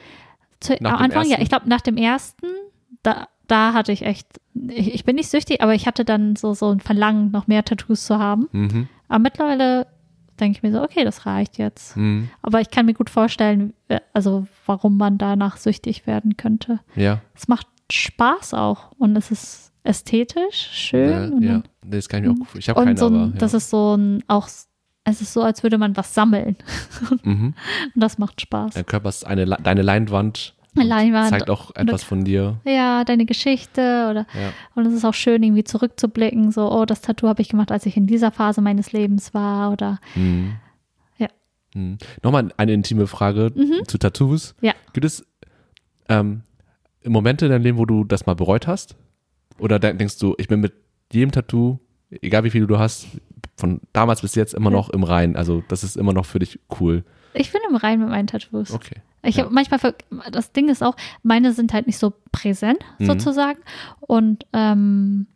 Zu, 0.61 0.79
am 0.81 0.87
Anfang, 0.95 1.29
ja. 1.29 1.39
Ich 1.41 1.49
glaube, 1.49 1.69
nach 1.69 1.81
dem 1.81 1.97
ersten, 1.97 2.47
da, 3.03 3.27
da 3.49 3.73
hatte 3.73 3.91
ich 3.91 4.03
echt, 4.03 4.29
ich, 4.69 4.95
ich 4.95 5.05
bin 5.05 5.17
nicht 5.17 5.29
süchtig, 5.29 5.61
aber 5.61 5.75
ich 5.75 5.89
hatte 5.89 6.05
dann 6.05 6.37
so, 6.37 6.55
so 6.55 6.71
ein 6.71 6.79
Verlangen, 6.79 7.33
noch 7.33 7.49
mehr 7.49 7.65
Tattoos 7.65 8.07
zu 8.07 8.21
haben. 8.21 8.49
Mhm. 8.53 8.89
Aber 9.09 9.19
mittlerweile 9.19 9.89
denke 10.41 10.59
ich 10.59 10.63
mir 10.63 10.73
so, 10.73 10.83
okay, 10.83 11.05
das 11.05 11.27
reicht 11.27 11.59
jetzt. 11.59 11.97
Mhm. 11.97 12.29
Aber 12.43 12.61
ich 12.61 12.71
kann 12.71 12.87
mir 12.87 12.95
gut 12.95 13.11
vorstellen, 13.11 13.75
äh, 13.89 14.01
also 14.13 14.47
warum 14.67 14.97
man 14.97 15.19
danach 15.19 15.57
süchtig 15.57 16.07
werden 16.07 16.37
könnte. 16.37 16.81
Ja. 16.95 17.21
Es 17.35 17.49
macht 17.49 17.67
Spaß 17.91 18.55
auch 18.55 18.93
und 18.99 19.17
es 19.17 19.31
ist 19.31 19.73
ästhetisch, 19.85 20.71
schön. 20.73 21.11
Ja, 21.11 21.25
und 21.25 21.43
ja. 21.43 21.63
Das 21.85 22.09
kann 22.09 22.23
ich 22.23 22.31
mir 22.31 22.35
auch. 22.35 22.55
Ich 22.55 22.69
habe 22.69 22.83
keine, 22.85 22.97
so 22.97 23.07
ein, 23.07 23.15
aber. 23.15 23.25
Ja. 23.27 23.39
das 23.39 23.55
ist 23.55 23.71
so 23.71 23.97
ein, 23.97 24.23
auch, 24.29 24.49
es 25.05 25.21
ist 25.21 25.33
so, 25.33 25.43
als 25.43 25.63
würde 25.63 25.79
man 25.79 25.97
was 25.97 26.15
sammeln. 26.15 26.57
mhm. 27.23 27.55
Und 27.95 28.01
das 28.01 28.19
macht 28.19 28.41
Spaß. 28.41 28.75
Dein 28.75 28.87
Körper 28.87 29.09
ist 29.09 29.27
eine, 29.27 29.47
deine 29.47 29.83
Leinwand. 29.83 30.55
Leinwand. 30.75 31.29
Zeigt 31.31 31.51
auch 31.51 31.75
etwas 31.77 32.03
von 32.03 32.25
dir. 32.25 32.61
Ja, 32.65 33.05
deine 33.05 33.27
Geschichte 33.27 33.81
oder 34.11 34.27
Ja. 34.35 34.53
Und 34.75 34.87
es 34.87 34.95
ist 34.95 35.05
auch 35.05 35.15
schön, 35.15 35.43
irgendwie 35.43 35.65
zurückzublicken, 35.65 36.51
so, 36.51 36.71
oh, 36.73 36.85
das 36.87 37.01
Tattoo 37.03 37.29
habe 37.29 37.43
ich 37.43 37.49
gemacht, 37.49 37.71
als 37.71 37.85
ich 37.87 37.97
in 37.97 38.07
dieser 38.07 38.31
Phase 38.31 38.61
meines 38.63 38.93
Lebens 38.93 39.35
war 39.35 39.73
oder 39.73 39.99
Mhm. 40.15 40.55
Ja. 41.19 41.29
Mhm. 41.75 41.99
Nochmal 42.23 42.53
eine 42.57 42.73
intime 42.73 43.07
Frage 43.07 43.53
zu 43.87 43.99
Tattoos. 43.99 44.55
Ja. 44.63 44.73
Gibt 44.95 45.05
es 45.05 45.27
ähm, 46.09 46.43
Momente 47.05 47.47
in 47.47 47.53
deinem 47.53 47.63
Leben, 47.63 47.79
wo 47.79 47.85
du 47.85 48.05
das 48.05 48.27
mal 48.27 48.35
bereut 48.35 48.67
hast? 48.67 48.97
Oder 49.59 49.79
de- 49.79 49.95
denkst 49.95 50.19
du, 50.19 50.35
ich 50.39 50.49
bin 50.49 50.61
mit 50.61 50.73
jedem 51.13 51.31
Tattoo, 51.33 51.79
egal 52.23 52.45
wie 52.45 52.51
viele 52.51 52.67
du 52.67 52.79
hast, 52.79 53.07
von 53.57 53.81
damals 53.93 54.23
bis 54.23 54.35
jetzt 54.35 54.55
immer 54.55 54.71
noch 54.71 54.89
im 54.91 55.05
Rein? 55.05 55.37
Also, 55.37 55.63
das 55.69 55.85
ist 55.85 55.97
immer 55.97 56.13
noch 56.15 56.25
für 56.27 56.39
dich 56.39 56.59
cool. 56.81 57.05
Ich 57.35 57.53
bin 57.53 57.61
im 57.69 57.77
Rein 57.77 58.01
mit 58.01 58.09
meinen 58.09 58.27
Tattoos. 58.27 58.71
Okay. 58.73 58.97
Ich 59.25 59.37
Ja. 59.37 59.45
habe 59.45 59.55
manchmal, 59.55 59.79
ver- 59.79 59.95
das 60.31 60.53
Ding 60.53 60.69
ist 60.69 60.83
auch, 60.83 60.97
meine 61.23 61.53
sind 61.53 61.73
halt 61.73 61.87
nicht 61.87 61.99
so 61.99 62.13
präsent 62.33 62.81
Mhm. 62.99 63.07
sozusagen 63.07 63.61
und 64.01 64.47
ähm, 64.53 65.27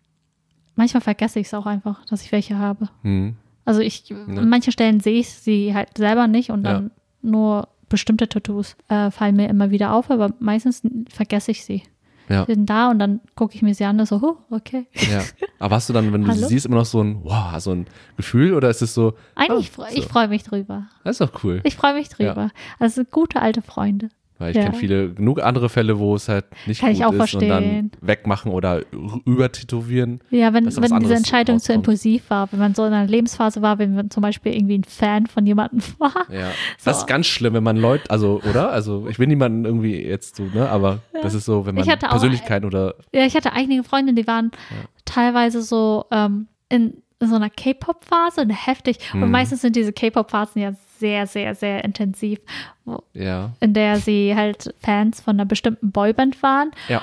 manchmal 0.75 1.01
vergesse 1.01 1.39
ich 1.39 1.47
es 1.47 1.55
auch 1.55 1.67
einfach, 1.67 2.05
dass 2.07 2.23
ich 2.23 2.33
welche 2.33 2.59
habe. 2.59 2.89
Mhm. 3.03 3.37
Also 3.65 3.81
ich, 3.81 4.13
an 4.13 4.49
manchen 4.49 4.73
Stellen 4.73 5.01
sehe 5.01 5.21
ich 5.21 5.29
sie 5.31 5.75
halt 5.75 5.97
selber 5.99 6.27
nicht 6.29 6.51
und 6.51 6.63
dann 6.65 6.91
nur 7.23 7.69
bestimmte 7.89 8.29
Tattoos 8.29 8.77
äh, 8.89 9.11
fallen 9.11 9.37
mir 9.37 9.49
immer 9.49 9.71
wieder 9.71 9.93
auf, 9.93 10.11
aber 10.11 10.33
meistens 10.41 10.83
vergesse 11.09 11.51
ich 11.53 11.65
sie. 11.65 11.83
Ja. 12.29 12.45
Die 12.45 12.55
sind 12.55 12.69
da 12.69 12.91
und 12.91 12.99
dann 12.99 13.21
gucke 13.35 13.55
ich 13.55 13.62
mir 13.62 13.75
sie 13.75 13.85
an 13.85 14.01
und 14.01 14.07
so, 14.07 14.17
oh, 14.23 14.37
okay. 14.55 14.87
Ja. 15.11 15.23
Aber 15.59 15.77
hast 15.77 15.89
du 15.89 15.93
dann, 15.93 16.12
wenn 16.12 16.25
du 16.25 16.33
sie 16.33 16.45
siehst, 16.47 16.67
immer 16.67 16.77
noch 16.77 16.85
so 16.85 17.01
ein, 17.03 17.21
wow, 17.25 17.59
so 17.61 17.71
ein 17.73 17.87
Gefühl 18.17 18.55
oder 18.55 18.69
ist 18.71 18.83
es 18.83 18.95
so, 18.95 19.15
Eigentlich, 19.35 19.71
Oh, 19.79 19.83
so. 19.83 19.89
ich 19.97 20.07
freue 20.07 20.29
mich 20.29 20.43
drüber. 20.43 20.87
das 21.05 21.21
ist 21.21 21.21
doch 21.21 21.45
cool. 21.45 21.61
Ich 21.65 21.77
freue 21.77 21.95
mich 21.95 22.09
drüber. 22.09 22.51
Also 22.79 23.05
gute 23.05 23.41
alte 23.41 23.62
Freunde. 23.62 24.09
Weil 24.38 24.51
ich 24.51 24.57
Ja. 24.57 24.64
kenne 24.64 24.75
viele, 24.77 25.11
genug 25.14 25.42
andere 25.42 25.68
Fälle, 25.70 25.99
wo 25.99 26.14
es 26.14 26.29
halt 26.29 26.44
nicht 26.66 26.81
Kann 26.81 26.90
gut 26.90 26.99
ich 26.99 27.05
auch 27.07 27.12
ist 27.12 27.35
und 27.35 27.49
dann 27.49 27.62
verstehen. 27.64 27.90
wegmachen 28.03 28.53
oder 28.53 28.83
übertätowieren. 29.25 30.20
Ja, 30.31 30.53
wenn, 30.53 30.64
wenn 30.64 31.01
diese 31.01 31.14
Entscheidung 31.14 31.59
zu 31.59 31.72
rauskommt. 31.72 31.77
impulsiv 31.77 32.31
war, 32.31 32.51
wenn 32.53 32.59
man 32.59 32.75
so 32.75 32.85
in 32.85 32.92
einer 32.92 33.09
Lebensphase 33.09 33.62
war, 33.62 33.79
wenn 33.79 33.94
man 33.94 34.11
zum 34.11 34.22
Beispiel 34.22 34.55
irgendwie 34.55 34.79
ein 34.79 34.85
Fan 34.85 35.27
von 35.27 35.46
jemandem 35.46 35.81
war. 35.99 36.12
Ja, 36.31 36.51
So. 36.79 36.90
das 36.90 36.99
ist 36.99 37.07
ganz 37.07 37.27
schlimm, 37.27 37.55
wenn 37.55 37.62
man 37.64 37.77
Leute, 37.77 38.11
also, 38.11 38.40
oder? 38.49 38.70
Also, 38.70 39.07
ich 39.09 39.18
will 39.18 39.27
niemanden 39.27 39.64
irgendwie 39.64 39.96
jetzt 40.01 40.37
so, 40.37 40.44
ne, 40.44 40.68
aber 40.68 41.01
das 41.22 41.35
ist 41.35 41.44
so, 41.44 41.66
wenn 41.66 41.75
man 41.75 41.85
Ich 41.85 41.90
hatte 41.90 42.11
auch- 42.11 42.16
oder, 42.64 42.94
Ja, 43.12 43.25
ich 43.27 43.35
hatte 43.35 43.53
einige 43.53 43.83
Freundinnen, 43.85 44.16
die 44.16 44.27
waren 44.27 44.51
teilweise 45.05 45.62
so 45.62 46.05
ähm, 46.11 46.46
in 46.68 46.94
so 47.20 47.35
einer 47.37 47.49
K-Pop-Phase, 47.49 48.42
und 48.42 48.51
heftig. 48.51 48.99
Und 49.14 49.20
Mhm. 49.20 49.31
meistens 49.31 49.62
sind 49.62 49.77
diese 49.77 49.92
K-Pop-Phasen 49.92 50.61
ja 50.61 50.72
sehr, 50.99 51.27
sehr, 51.27 51.55
sehr 51.55 51.85
intensiv, 51.85 52.39
wo, 52.85 53.03
ja, 53.13 53.53
in 53.61 53.73
der 53.75 53.97
sie 53.97 54.35
halt 54.35 54.75
Fans 54.81 55.21
von 55.21 55.37
einer 55.37 55.45
bestimmten 55.45 55.91
Boyband 55.93 56.43
waren. 56.43 56.71
ja, 56.89 57.03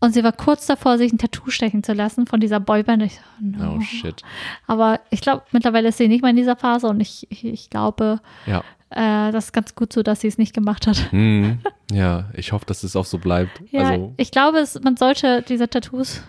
Und 0.00 0.12
sie 0.14 0.24
war 0.24 0.32
kurz 0.32 0.66
davor, 0.66 0.98
sich 0.98 1.12
ein 1.12 1.18
Tattoo 1.18 1.50
stechen 1.50 1.82
zu 1.82 1.92
lassen 1.92 2.26
von 2.26 2.40
dieser 2.40 2.60
Boyband. 2.60 3.02
Ich 3.04 3.14
so, 3.14 3.20
no. 3.40 3.76
oh 3.76 3.80
shit, 3.80 4.22
Aber 4.66 5.00
ich 5.10 5.20
glaube, 5.20 5.42
mittlerweile 5.52 5.88
ist 5.88 5.98
sie 5.98 6.08
nicht 6.08 6.22
mehr 6.22 6.30
in 6.30 6.36
dieser 6.36 6.56
Phase 6.56 6.88
und 6.88 7.00
ich, 7.00 7.26
ich, 7.30 7.44
ich 7.44 7.70
glaube, 7.70 8.20
ja, 8.46 8.62
äh, 8.90 9.32
das 9.32 9.46
ist 9.46 9.52
ganz 9.52 9.74
gut 9.74 9.92
so, 9.92 10.02
dass 10.02 10.20
sie 10.20 10.28
es 10.28 10.36
nicht 10.38 10.52
gemacht 10.54 10.86
hat. 10.86 11.10
hm, 11.12 11.60
ja, 11.90 12.28
ich 12.34 12.52
hoffe, 12.52 12.66
dass 12.66 12.82
es 12.82 12.94
auch 12.96 13.06
so 13.06 13.18
bleibt. 13.18 13.62
Ja, 13.70 13.80
also, 13.88 14.12
ich 14.16 14.30
glaube, 14.30 14.58
es, 14.58 14.80
man 14.82 14.96
sollte 14.96 15.42
diese 15.42 15.68
Tattoos, 15.68 16.22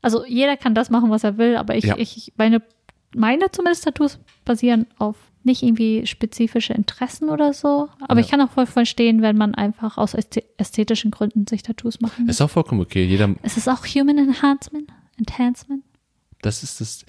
also 0.00 0.24
jeder 0.26 0.56
kann 0.56 0.74
das 0.74 0.88
machen, 0.90 1.10
was 1.10 1.24
er 1.24 1.36
will, 1.38 1.56
aber 1.56 1.74
ich, 1.76 1.84
Ja. 1.84 1.96
ich 1.98 2.32
meine, 2.36 2.62
meine 3.16 3.50
zumindest 3.50 3.84
Tattoos 3.84 4.18
basieren 4.44 4.86
auf 4.98 5.16
nicht 5.44 5.62
irgendwie 5.62 6.06
spezifische 6.06 6.72
Interessen 6.72 7.28
oder 7.28 7.52
so. 7.52 7.88
Aber 8.08 8.20
Ja. 8.20 8.24
ich 8.24 8.30
kann 8.30 8.40
auch 8.40 8.50
voll 8.50 8.66
verstehen, 8.66 9.22
wenn 9.22 9.36
man 9.36 9.54
einfach 9.54 9.98
aus 9.98 10.14
ästhe- 10.14 10.44
ästhetischen 10.56 11.10
Gründen 11.10 11.46
sich 11.46 11.62
Tattoos 11.62 12.00
machen 12.00 12.24
will. 12.24 12.30
ist 12.30 12.40
auch 12.40 12.50
vollkommen 12.50 12.80
okay. 12.80 13.04
Jeder, 13.04 13.34
Es 13.42 13.56
ist 13.56 13.68
auch 13.68 13.84
Human 13.86 14.18
Enhancement. 14.18 14.90
Enhancement. 15.18 15.82
das 16.42 16.62
ist 16.62 16.80
das, 16.80 17.04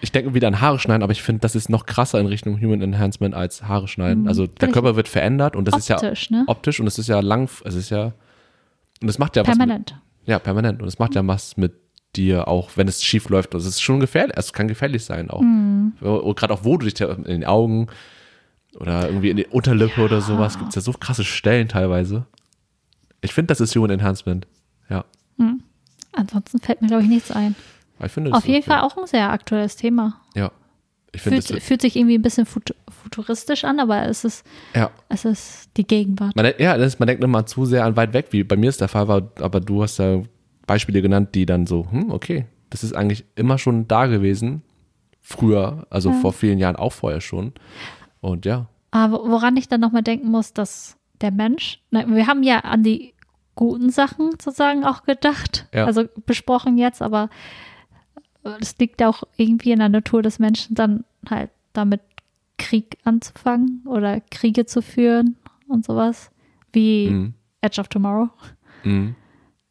ich 0.00 0.12
denke 0.12 0.32
wieder 0.34 0.46
an 0.48 0.60
Haare 0.60 0.78
schneiden, 0.78 1.02
aber 1.02 1.12
ich 1.12 1.22
finde, 1.22 1.40
das 1.40 1.54
ist 1.56 1.68
noch 1.68 1.84
krasser 1.86 2.20
in 2.20 2.26
Richtung 2.26 2.60
Human 2.60 2.80
Enhancement 2.82 3.34
als 3.34 3.64
Haare 3.64 3.88
schneiden. 3.88 4.22
Mhm. 4.22 4.28
Also, 4.28 4.46
der 4.46 4.68
Körper 4.70 4.94
wird 4.96 5.08
verändert 5.08 5.56
und 5.56 5.66
das 5.66 5.76
ist 5.76 5.88
ja 5.88 5.96
Optisch, 5.96 6.30
ne? 6.30 6.44
optisch 6.46 6.78
und 6.80 6.86
es 6.86 6.98
ist 6.98 7.08
ja 7.08 7.18
lang, 7.20 7.48
es 7.64 7.74
ist 7.74 7.90
ja, 7.90 8.12
und 9.02 9.08
es 9.08 9.18
macht 9.18 9.34
ja 9.36 9.42
was 9.42 9.48
mit, 9.48 9.58
Permanent. 9.58 9.96
Ja, 10.26 10.38
permanent. 10.38 10.82
Und 10.82 10.88
es 10.88 10.98
macht 10.98 11.14
ja 11.14 11.26
was 11.26 11.56
mit 11.56 11.72
dir, 12.16 12.48
auch 12.48 12.70
wenn 12.76 12.88
es 12.88 13.02
schief 13.02 13.28
läuft. 13.28 13.54
Das 13.54 13.64
ist 13.66 13.80
schon 13.80 14.00
gefährlich. 14.00 14.34
Es 14.36 14.52
kann 14.52 14.68
gefährlich 14.68 15.04
sein 15.04 15.30
auch. 15.30 15.40
Mhm. 15.42 15.92
Gerade 16.00 16.54
auch, 16.54 16.64
wo 16.64 16.76
du 16.76 16.86
dich 16.86 17.00
in 17.00 17.24
den 17.24 17.44
Augen 17.44 17.88
oder 18.76 19.06
irgendwie 19.08 19.30
in 19.30 19.36
die 19.36 19.46
Unterlippe 19.46 20.02
oder 20.04 20.20
sowas, 20.20 20.58
gibt 20.58 20.70
es 20.70 20.74
ja 20.76 20.80
so 20.82 20.92
krasse 20.92 21.24
Stellen 21.24 21.68
teilweise. 21.68 22.26
Ich 23.20 23.32
finde, 23.34 23.48
das 23.48 23.60
ist 23.60 23.74
Human 23.76 23.90
Enhancement. 23.90 24.46
Ja. 24.88 25.04
Ansonsten 26.12 26.58
fällt 26.58 26.80
mir, 26.82 26.88
glaube 26.88 27.02
ich, 27.02 27.08
nichts 27.08 27.30
ein. 27.30 27.54
Ich 28.04 28.12
finde, 28.12 28.32
Auf 28.32 28.46
jeden 28.46 28.60
ist- 28.60 28.66
Fall 28.66 28.80
auch 28.80 28.96
ein 28.96 29.06
sehr 29.06 29.30
aktuelles 29.30 29.76
Thema. 29.76 30.20
Ja. 30.34 30.50
Ich 31.12 31.22
finde, 31.22 31.40
Fühlt, 31.42 31.58
es 31.60 31.66
fühlt 31.66 31.80
sich 31.80 31.96
irgendwie 31.96 32.16
ein 32.18 32.22
bisschen 32.22 32.44
fut 32.46 32.74
futuristisch 33.02 33.64
an, 33.64 33.80
aber 33.80 34.06
es 34.06 34.24
ist, 34.24 34.44
ja. 34.74 34.90
es 35.08 35.24
ist 35.24 35.70
die 35.76 35.86
Gegenwart. 35.86 36.36
Man, 36.36 36.52
ja, 36.58 36.76
das 36.76 36.94
ist, 36.94 37.00
man 37.00 37.06
denkt 37.06 37.24
immer 37.24 37.46
zu 37.46 37.64
sehr 37.64 37.84
an 37.86 37.96
weit 37.96 38.12
weg, 38.12 38.26
wie 38.30 38.44
bei 38.44 38.56
mir 38.56 38.68
es 38.68 38.76
der 38.76 38.88
Fall 38.88 39.08
war, 39.08 39.22
aber 39.40 39.60
du 39.60 39.82
hast 39.82 39.98
ja 39.98 40.20
Beispiele 40.68 41.02
genannt, 41.02 41.34
die 41.34 41.46
dann 41.46 41.66
so, 41.66 41.90
hm, 41.90 42.12
okay, 42.12 42.46
das 42.70 42.84
ist 42.84 42.92
eigentlich 42.94 43.24
immer 43.34 43.58
schon 43.58 43.88
da 43.88 44.06
gewesen. 44.06 44.62
Früher, 45.20 45.86
also 45.90 46.12
vor 46.12 46.32
vielen 46.32 46.58
Jahren 46.58 46.76
auch 46.76 46.92
vorher 46.92 47.20
schon. 47.20 47.52
Und 48.20 48.46
ja, 48.46 48.66
Aber 48.92 49.28
woran 49.28 49.56
ich 49.56 49.68
dann 49.68 49.80
nochmal 49.80 50.02
denken 50.02 50.30
muss, 50.30 50.52
dass 50.52 50.96
der 51.20 51.32
Mensch, 51.32 51.80
na, 51.90 52.06
wir 52.08 52.26
haben 52.26 52.42
ja 52.42 52.60
an 52.60 52.82
die 52.82 53.14
guten 53.56 53.90
Sachen 53.90 54.30
sozusagen 54.32 54.84
auch 54.84 55.02
gedacht, 55.02 55.66
Ja. 55.74 55.84
also 55.86 56.04
besprochen 56.26 56.78
jetzt, 56.78 57.02
aber 57.02 57.28
es 58.60 58.78
liegt 58.78 59.02
auch 59.02 59.24
irgendwie 59.36 59.72
in 59.72 59.80
der 59.80 59.88
Natur 59.88 60.22
des 60.22 60.38
Menschen, 60.38 60.74
dann 60.74 61.04
halt 61.28 61.50
damit 61.72 62.00
Krieg 62.56 62.98
anzufangen 63.04 63.82
oder 63.84 64.20
Kriege 64.30 64.64
zu 64.66 64.80
führen 64.80 65.36
und 65.66 65.84
sowas, 65.84 66.30
wie 66.72 67.10
mhm. 67.10 67.34
Edge 67.60 67.80
of 67.80 67.88
Tomorrow. 67.88 68.28
Mhm. 68.84 69.14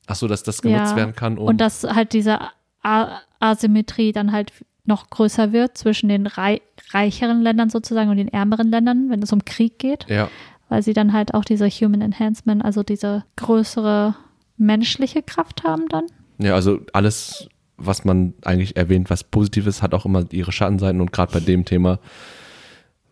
Ach 0.07 0.15
so, 0.15 0.27
dass 0.27 0.43
das 0.43 0.61
genutzt 0.61 0.91
Ja. 0.91 0.95
werden 0.95 1.15
kann, 1.15 1.37
um. 1.37 1.47
Und 1.47 1.59
dass 1.59 1.83
halt 1.83 2.13
diese 2.13 2.39
A 2.83 3.19
Asymmetrie 3.39 4.11
dann 4.13 4.31
halt 4.31 4.51
noch 4.85 5.09
größer 5.09 5.51
wird 5.51 5.77
zwischen 5.77 6.09
den 6.09 6.25
rei 6.25 6.61
reicheren 6.91 7.41
Ländern 7.41 7.69
sozusagen 7.69 8.09
und 8.09 8.17
den 8.17 8.29
ärmeren 8.29 8.69
Ländern, 8.71 9.09
wenn 9.09 9.21
es 9.21 9.33
um 9.33 9.43
Krieg 9.45 9.77
geht, 9.77 10.05
ja, 10.09 10.29
weil 10.69 10.81
sie 10.81 10.93
dann 10.93 11.11
halt 11.13 11.33
auch 11.33 11.43
diese 11.45 11.67
Human 11.69 12.01
Enhancement, 12.01 12.63
also 12.63 12.83
diese 12.83 13.25
größere 13.35 14.15
menschliche 14.57 15.21
Kraft 15.21 15.63
haben 15.63 15.87
dann. 15.89 16.05
ja, 16.39 16.55
also 16.55 16.79
alles, 16.93 17.47
was 17.77 18.05
man 18.05 18.33
eigentlich 18.43 18.75
erwähnt, 18.77 19.09
was 19.09 19.23
positiv 19.25 19.67
ist, 19.67 19.81
hat 19.81 19.93
auch 19.93 20.05
immer 20.05 20.23
ihre 20.31 20.51
Schattenseiten 20.51 21.01
und 21.01 21.11
gerade 21.11 21.31
bei 21.33 21.41
dem 21.41 21.65
Thema 21.65 21.99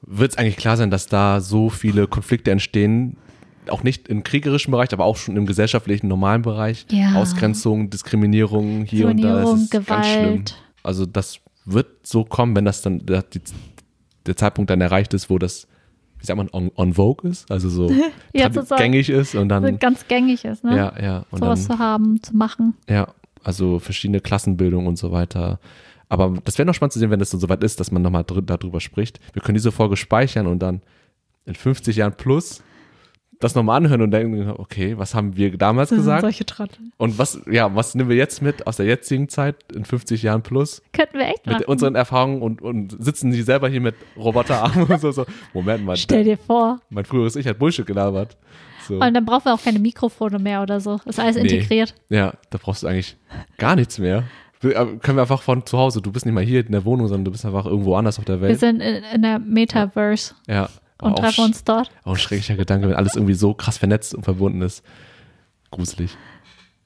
wird 0.01 0.31
es 0.31 0.37
eigentlich 0.37 0.57
klar 0.57 0.77
sein, 0.77 0.91
dass 0.91 1.07
da 1.07 1.41
so 1.41 1.69
viele 1.69 2.07
Konflikte 2.07 2.51
entstehen, 2.51 3.17
auch 3.69 3.83
nicht 3.83 4.07
im 4.07 4.23
kriegerischen 4.23 4.71
Bereich, 4.71 4.91
aber 4.93 5.05
auch 5.05 5.17
schon 5.17 5.35
im 5.37 5.45
gesellschaftlichen, 5.45 6.07
normalen 6.07 6.41
Bereich. 6.41 6.85
Ja. 6.91 7.15
Ausgrenzung, 7.15 7.89
Diskriminierung 7.89 8.85
hier 8.85 9.07
und 9.09 9.21
da. 9.21 9.41
Das 9.41 9.61
ist 9.61 9.71
ganz 9.71 10.07
schlimm. 10.07 10.23
Gewalt. 10.25 10.55
Also 10.83 11.05
das 11.05 11.39
wird 11.65 11.87
so 12.07 12.23
kommen, 12.23 12.55
wenn 12.55 12.65
das 12.65 12.81
dann 12.81 13.05
der, 13.05 13.23
der 14.25 14.35
Zeitpunkt 14.35 14.69
dann 14.69 14.81
erreicht 14.81 15.13
ist, 15.13 15.29
wo 15.29 15.37
das, 15.39 15.67
wie 16.19 16.25
sagt 16.25 16.37
man, 16.37 16.49
on, 16.51 16.71
on 16.75 16.93
vogue 16.93 17.29
ist, 17.29 17.49
also 17.51 17.69
so 17.69 17.91
Ja, 18.33 18.49
gängig 18.49 19.09
ist 19.09 19.35
und 19.35 19.49
dann, 19.49 19.65
So 19.65 19.77
ganz 19.77 20.07
gängig 20.07 20.45
ist, 20.45 20.63
ne? 20.63 20.75
ja, 20.75 20.93
ja, 21.01 21.25
und 21.31 21.39
Sowas 21.39 21.67
dann, 21.67 21.77
zu 21.77 21.83
haben, 21.83 22.21
zu 22.23 22.35
machen. 22.35 22.75
ja, 22.89 23.07
also 23.43 23.79
verschiedene 23.79 24.19
Klassenbildung 24.21 24.87
und 24.87 24.97
so 24.97 25.11
weiter. 25.11 25.59
Aber 26.07 26.35
das 26.43 26.57
wäre 26.57 26.65
noch 26.67 26.73
spannend 26.75 26.93
zu 26.93 26.99
sehen, 26.99 27.09
wenn 27.09 27.19
das 27.19 27.31
so 27.31 27.37
soweit 27.39 27.63
ist, 27.63 27.79
dass 27.79 27.91
man 27.91 28.01
nochmal 28.01 28.23
dr 28.23 28.41
darüber 28.43 28.79
spricht. 28.79 29.19
Wir 29.33 29.41
können 29.41 29.55
diese 29.55 29.71
Folge 29.71 29.97
speichern 29.97 30.45
und 30.47 30.59
dann 30.59 30.81
in 31.45 31.55
50 31.55 31.95
Jahren 31.95 32.13
plus 32.15 32.63
das 33.39 33.55
nochmal 33.55 33.77
anhören 33.77 34.01
und 34.01 34.11
denken, 34.11 34.49
okay, 34.57 34.97
was 34.97 35.13
haben 35.15 35.35
wir 35.35 35.57
damals 35.57 35.89
sind 35.89 35.99
gesagt? 35.99 36.21
solche 36.21 36.45
Trottel. 36.45 36.77
Und 36.97 37.17
was, 37.17 37.39
ja, 37.51 37.73
was 37.75 37.93
nehmen 37.95 38.09
wir 38.09 38.15
jetzt 38.15 38.41
mit 38.41 38.65
aus 38.67 38.77
der 38.77 38.85
jetzigen 38.85 39.27
Zeit 39.29 39.55
in 39.73 39.85
50 39.85 40.23
Jahren 40.23 40.41
plus? 40.41 40.81
Könnten 40.93 41.17
wir 41.19 41.25
echt 41.27 41.45
mit 41.45 41.55
machen. 41.55 41.65
unseren 41.65 41.95
Erfahrungen 41.95 42.41
und, 42.41 42.61
und 42.61 42.95
sitzen 43.03 43.31
die 43.31 43.41
selber 43.41 43.67
hier 43.69 43.81
mit 43.81 43.95
Roboterarmen 44.17 44.85
und 44.87 45.01
so, 45.01 45.11
so. 45.11 45.25
Moment 45.53 45.83
mal, 45.85 45.97
Stell 45.97 46.23
dir 46.23 46.37
vor. 46.37 46.79
mein 46.89 47.05
früheres 47.05 47.35
Ich 47.35 47.45
hat 47.47 47.59
Bullshit 47.59 47.85
gelabert. 47.85 48.37
So. 48.87 48.95
Und 48.99 49.13
dann 49.13 49.25
brauchen 49.25 49.45
wir 49.45 49.53
auch 49.55 49.63
keine 49.63 49.79
Mikrofone 49.79 50.37
mehr 50.39 50.61
oder 50.61 50.79
so. 50.79 50.99
Ist 51.05 51.19
alles 51.19 51.35
Nee. 51.37 51.41
integriert. 51.41 51.95
Ja, 52.09 52.33
da 52.51 52.59
brauchst 52.61 52.83
du 52.83 52.87
eigentlich 52.87 53.17
gar 53.57 53.75
nichts 53.75 53.97
mehr. 53.99 54.23
Wir, 54.61 54.75
äh, 54.75 54.85
können 55.01 55.17
wir 55.17 55.21
einfach 55.23 55.41
von 55.41 55.65
zu 55.65 55.77
Hause, 55.77 56.01
du 56.01 56.11
bist 56.11 56.25
nicht 56.25 56.33
mal 56.35 56.43
hier 56.43 56.65
in 56.65 56.71
der 56.71 56.85
Wohnung, 56.85 57.07
sondern 57.07 57.25
du 57.25 57.31
bist 57.31 57.45
einfach 57.45 57.65
irgendwo 57.65 57.95
anders 57.95 58.17
auf 58.19 58.25
der 58.25 58.39
Wir 58.41 58.47
Welt. 58.49 58.59
sind 58.59 58.79
in, 58.81 59.03
in 59.03 59.21
der 59.23 59.39
Metaverse 59.39 60.33
Ja. 60.47 60.69
Und 61.01 61.13
auch, 61.13 61.19
treffen 61.19 61.45
uns 61.45 61.63
dort. 61.63 61.89
auch 62.03 62.11
ein 62.13 62.17
schrecklicher 62.17 62.55
Gedanke, 62.55 62.87
wenn 62.89 62.95
alles 62.95 63.15
irgendwie 63.15 63.33
so 63.33 63.53
krass 63.53 63.77
vernetzt 63.77 64.15
und 64.15 64.23
verbunden 64.23 64.61
ist. 64.61 64.83
Gruselig. 65.71 66.15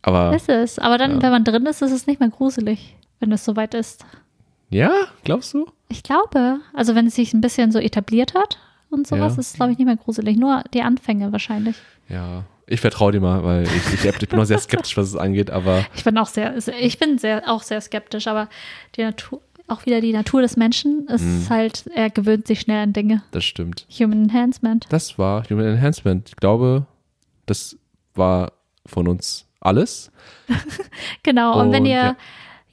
Aber 0.01 0.35
Ist 0.35 0.49
es. 0.49 0.79
Aber 0.79 0.97
dann, 0.97 1.15
Ja. 1.17 1.21
wenn 1.23 1.31
man 1.31 1.43
drin 1.43 1.65
ist, 1.65 1.81
ist 1.81 1.91
es 1.91 2.07
nicht 2.07 2.19
mehr 2.19 2.29
gruselig, 2.29 2.95
wenn 3.19 3.31
es 3.31 3.43
soweit 3.45 3.73
ist. 3.73 4.05
ja, 4.69 4.91
glaubst 5.23 5.53
du? 5.53 5.65
Ich 5.89 6.03
glaube, 6.03 6.59
also 6.73 6.93
wenn 6.95 7.07
es 7.07 7.15
sich 7.15 7.33
ein 7.33 7.41
bisschen 7.41 7.71
so 7.71 7.79
etabliert 7.79 8.33
hat 8.35 8.57
und 8.89 9.07
sowas, 9.07 9.33
Ja. 9.35 9.39
ist 9.41 9.47
es, 9.51 9.53
glaube 9.53 9.71
ich, 9.71 9.77
nicht 9.79 9.87
mehr 9.87 9.95
gruselig. 9.97 10.37
Nur 10.37 10.63
die 10.73 10.81
Anfänge 10.83 11.31
wahrscheinlich. 11.31 11.75
Ja. 12.07 12.43
Ich 12.71 12.81
vertraue 12.81 13.11
dir 13.11 13.19
mal, 13.19 13.43
weil 13.43 13.63
ich, 13.63 13.93
ich, 13.95 14.05
ich 14.05 14.29
bin 14.29 14.37
noch 14.37 14.45
sehr 14.45 14.59
skeptisch, 14.59 14.95
was 14.95 15.07
es 15.07 15.15
angeht, 15.15 15.49
aber 15.49 15.83
Ich 15.95 16.03
bin 16.03 16.15
auch 16.19 16.27
sehr, 16.27 16.55
ich 16.79 16.99
bin 16.99 17.17
sehr, 17.17 17.49
auch 17.49 17.63
sehr 17.63 17.81
skeptisch, 17.81 18.27
aber 18.27 18.47
die 18.95 19.01
Natur, 19.01 19.41
auch 19.69 19.86
wieder 19.86 20.01
die 20.01 20.12
Natur 20.13 20.41
des 20.41 20.58
Menschen 20.58 21.08
ist 21.08 21.23
Mhm. 21.23 21.49
halt, 21.49 21.86
er 21.93 22.10
gewöhnt 22.10 22.47
sich 22.47 22.62
schnell 22.62 22.84
an 22.84 22.93
Dinge. 22.93 23.23
das 23.32 23.43
stimmt. 23.45 23.86
Human 23.99 24.23
Enhancement. 24.23 24.86
Das 24.89 25.17
war 25.17 25.43
Human 25.49 25.65
Enhancement. 25.65 26.29
Ich 26.29 26.36
glaube, 26.36 26.86
das 27.45 27.77
war 28.15 28.51
von 28.86 29.08
uns 29.08 29.45
alles. 29.62 30.12
Genau. 31.23 31.60
Und, 31.60 31.71
wenn 31.71 31.84
Und 31.84 31.89
ihr, 31.89 31.95
ja. 31.95 32.15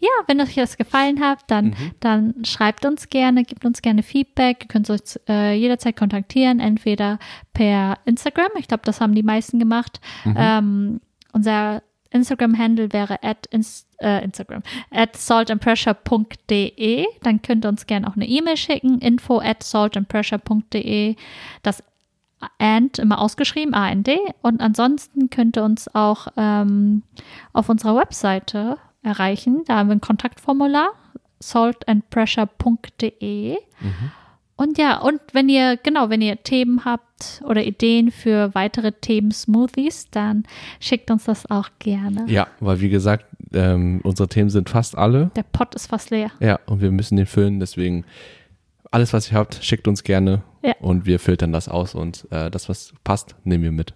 ja. 0.01 0.09
wenn 0.27 0.41
euch 0.41 0.55
das 0.55 0.77
gefallen 0.77 1.21
hat, 1.21 1.41
dann, 1.49 1.75
dann 2.01 2.35
schreibt 2.45 2.85
uns 2.85 3.09
gerne, 3.11 3.45
gebt 3.45 3.65
uns 3.65 3.83
gerne 3.83 4.03
Feedback. 4.03 4.63
Ihr 4.65 4.69
könnt 4.69 4.89
uns 4.91 5.19
äh, 5.29 5.53
jederzeit 5.55 5.97
kontaktieren, 5.97 6.61
entweder 6.61 7.19
per 7.53 7.99
Instagram. 8.05 8.51
Ich 8.59 8.69
glaube, 8.69 8.83
das 8.85 9.01
haben 9.01 9.15
die 9.15 9.23
meisten 9.23 9.59
gemacht. 9.59 10.01
Ähm, 10.25 11.01
unser 11.33 11.83
Instagram-Handle 12.11 12.93
wäre 12.93 13.23
at 13.23 13.47
ins, 13.47 13.87
äh, 13.99 14.25
Instagram, 14.25 14.63
at 14.91 15.17
saltandpressure.de. 15.17 17.07
Dann 17.23 17.43
könnt 17.43 17.65
ihr 17.65 17.69
uns 17.69 17.87
gerne 17.87 18.09
auch 18.09 18.17
eine 18.17 18.27
E-Mail 18.27 18.57
schicken, 18.57 18.99
info 18.99 19.41
at 19.41 19.63
saltandpressure.de. 19.63 21.15
Das 21.63 21.85
and 22.59 22.99
immer 22.99 23.21
ausgeschrieben, 23.21 23.75
AND. 23.75 24.09
Und 24.43 24.61
ansonsten 24.61 25.31
könnt 25.31 25.57
ihr 25.57 25.63
uns 25.65 25.93
auch 25.95 26.27
ähm, 26.37 27.03
auf 27.53 27.69
unserer 27.69 27.97
Webseite 27.97 28.79
erreichen. 29.03 29.65
Da 29.67 29.77
haben 29.77 29.89
wir 29.89 29.97
ein 29.97 30.01
Kontaktformular, 30.01 30.91
saltandpressure.de. 31.41 33.57
Und 34.57 34.79
ja, 34.79 34.99
und 34.99 35.21
wenn 35.33 35.49
ihr, 35.51 35.77
genau, 35.77 36.09
wenn 36.09 36.23
ihr 36.23 36.43
Themen 36.43 36.85
habt 36.87 37.43
oder 37.45 37.63
Ideen 37.63 38.11
für 38.11 38.55
weitere 38.55 38.93
Themen-Smoothies, 38.93 40.11
dann 40.11 40.45
schickt 40.81 41.11
uns 41.11 41.25
das 41.25 41.51
auch 41.51 41.69
gerne. 41.79 42.25
Ja, 42.27 42.47
weil 42.61 42.81
wie 42.81 42.89
gesagt, 42.89 43.27
ähm, 43.53 44.01
unsere 44.03 44.29
Themen 44.29 44.49
sind 44.49 44.71
fast 44.71 44.97
alle. 44.97 45.31
Der 45.37 45.43
Pot 45.43 45.75
ist 45.75 45.89
fast 45.89 46.11
leer. 46.11 46.31
Ja, 46.41 46.59
und 46.67 46.81
wir 46.81 46.91
müssen 46.91 47.17
den 47.17 47.27
füllen. 47.27 47.61
Deswegen 47.61 48.05
alles, 48.91 49.13
was 49.13 49.31
ihr 49.31 49.37
habt, 49.37 49.63
schickt 49.63 49.89
uns 49.89 50.05
gerne. 50.05 50.43
Ja. 50.63 50.75
Und 50.81 51.05
wir 51.05 51.19
filtern 51.19 51.53
das 51.53 51.69
aus 51.69 51.95
und 51.95 52.27
äh, 52.31 52.51
das, 52.51 52.69
was 52.71 52.95
passt, 53.05 53.37
nehmen 53.45 53.63
wir 53.65 53.73
mit. 53.73 53.93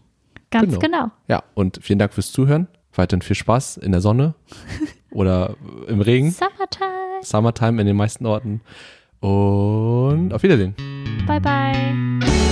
Ganz 0.51 0.79
Genau. 0.79 0.79
genau. 0.81 1.11
Ja, 1.29 1.43
und 1.55 1.79
vielen 1.83 1.99
Dank 1.99 2.13
fürs 2.13 2.33
Zuhören. 2.33 2.67
Weiterhin 2.95 3.23
viel 3.23 3.37
Spaß 3.37 3.79
in 3.79 3.93
der 3.93 4.01
Sonne 4.03 4.35
oder 5.11 5.57
im 5.89 6.01
Regen. 6.03 6.31
Summertime. 6.33 7.23
Summertime 7.23 7.81
in 7.81 7.87
den 7.87 7.97
meisten 7.97 8.27
Orten. 8.27 8.61
Und 9.21 10.33
auf 10.33 10.43
Wiedersehen. 10.43 10.75
Bye, 11.27 11.41
bye. 11.41 12.50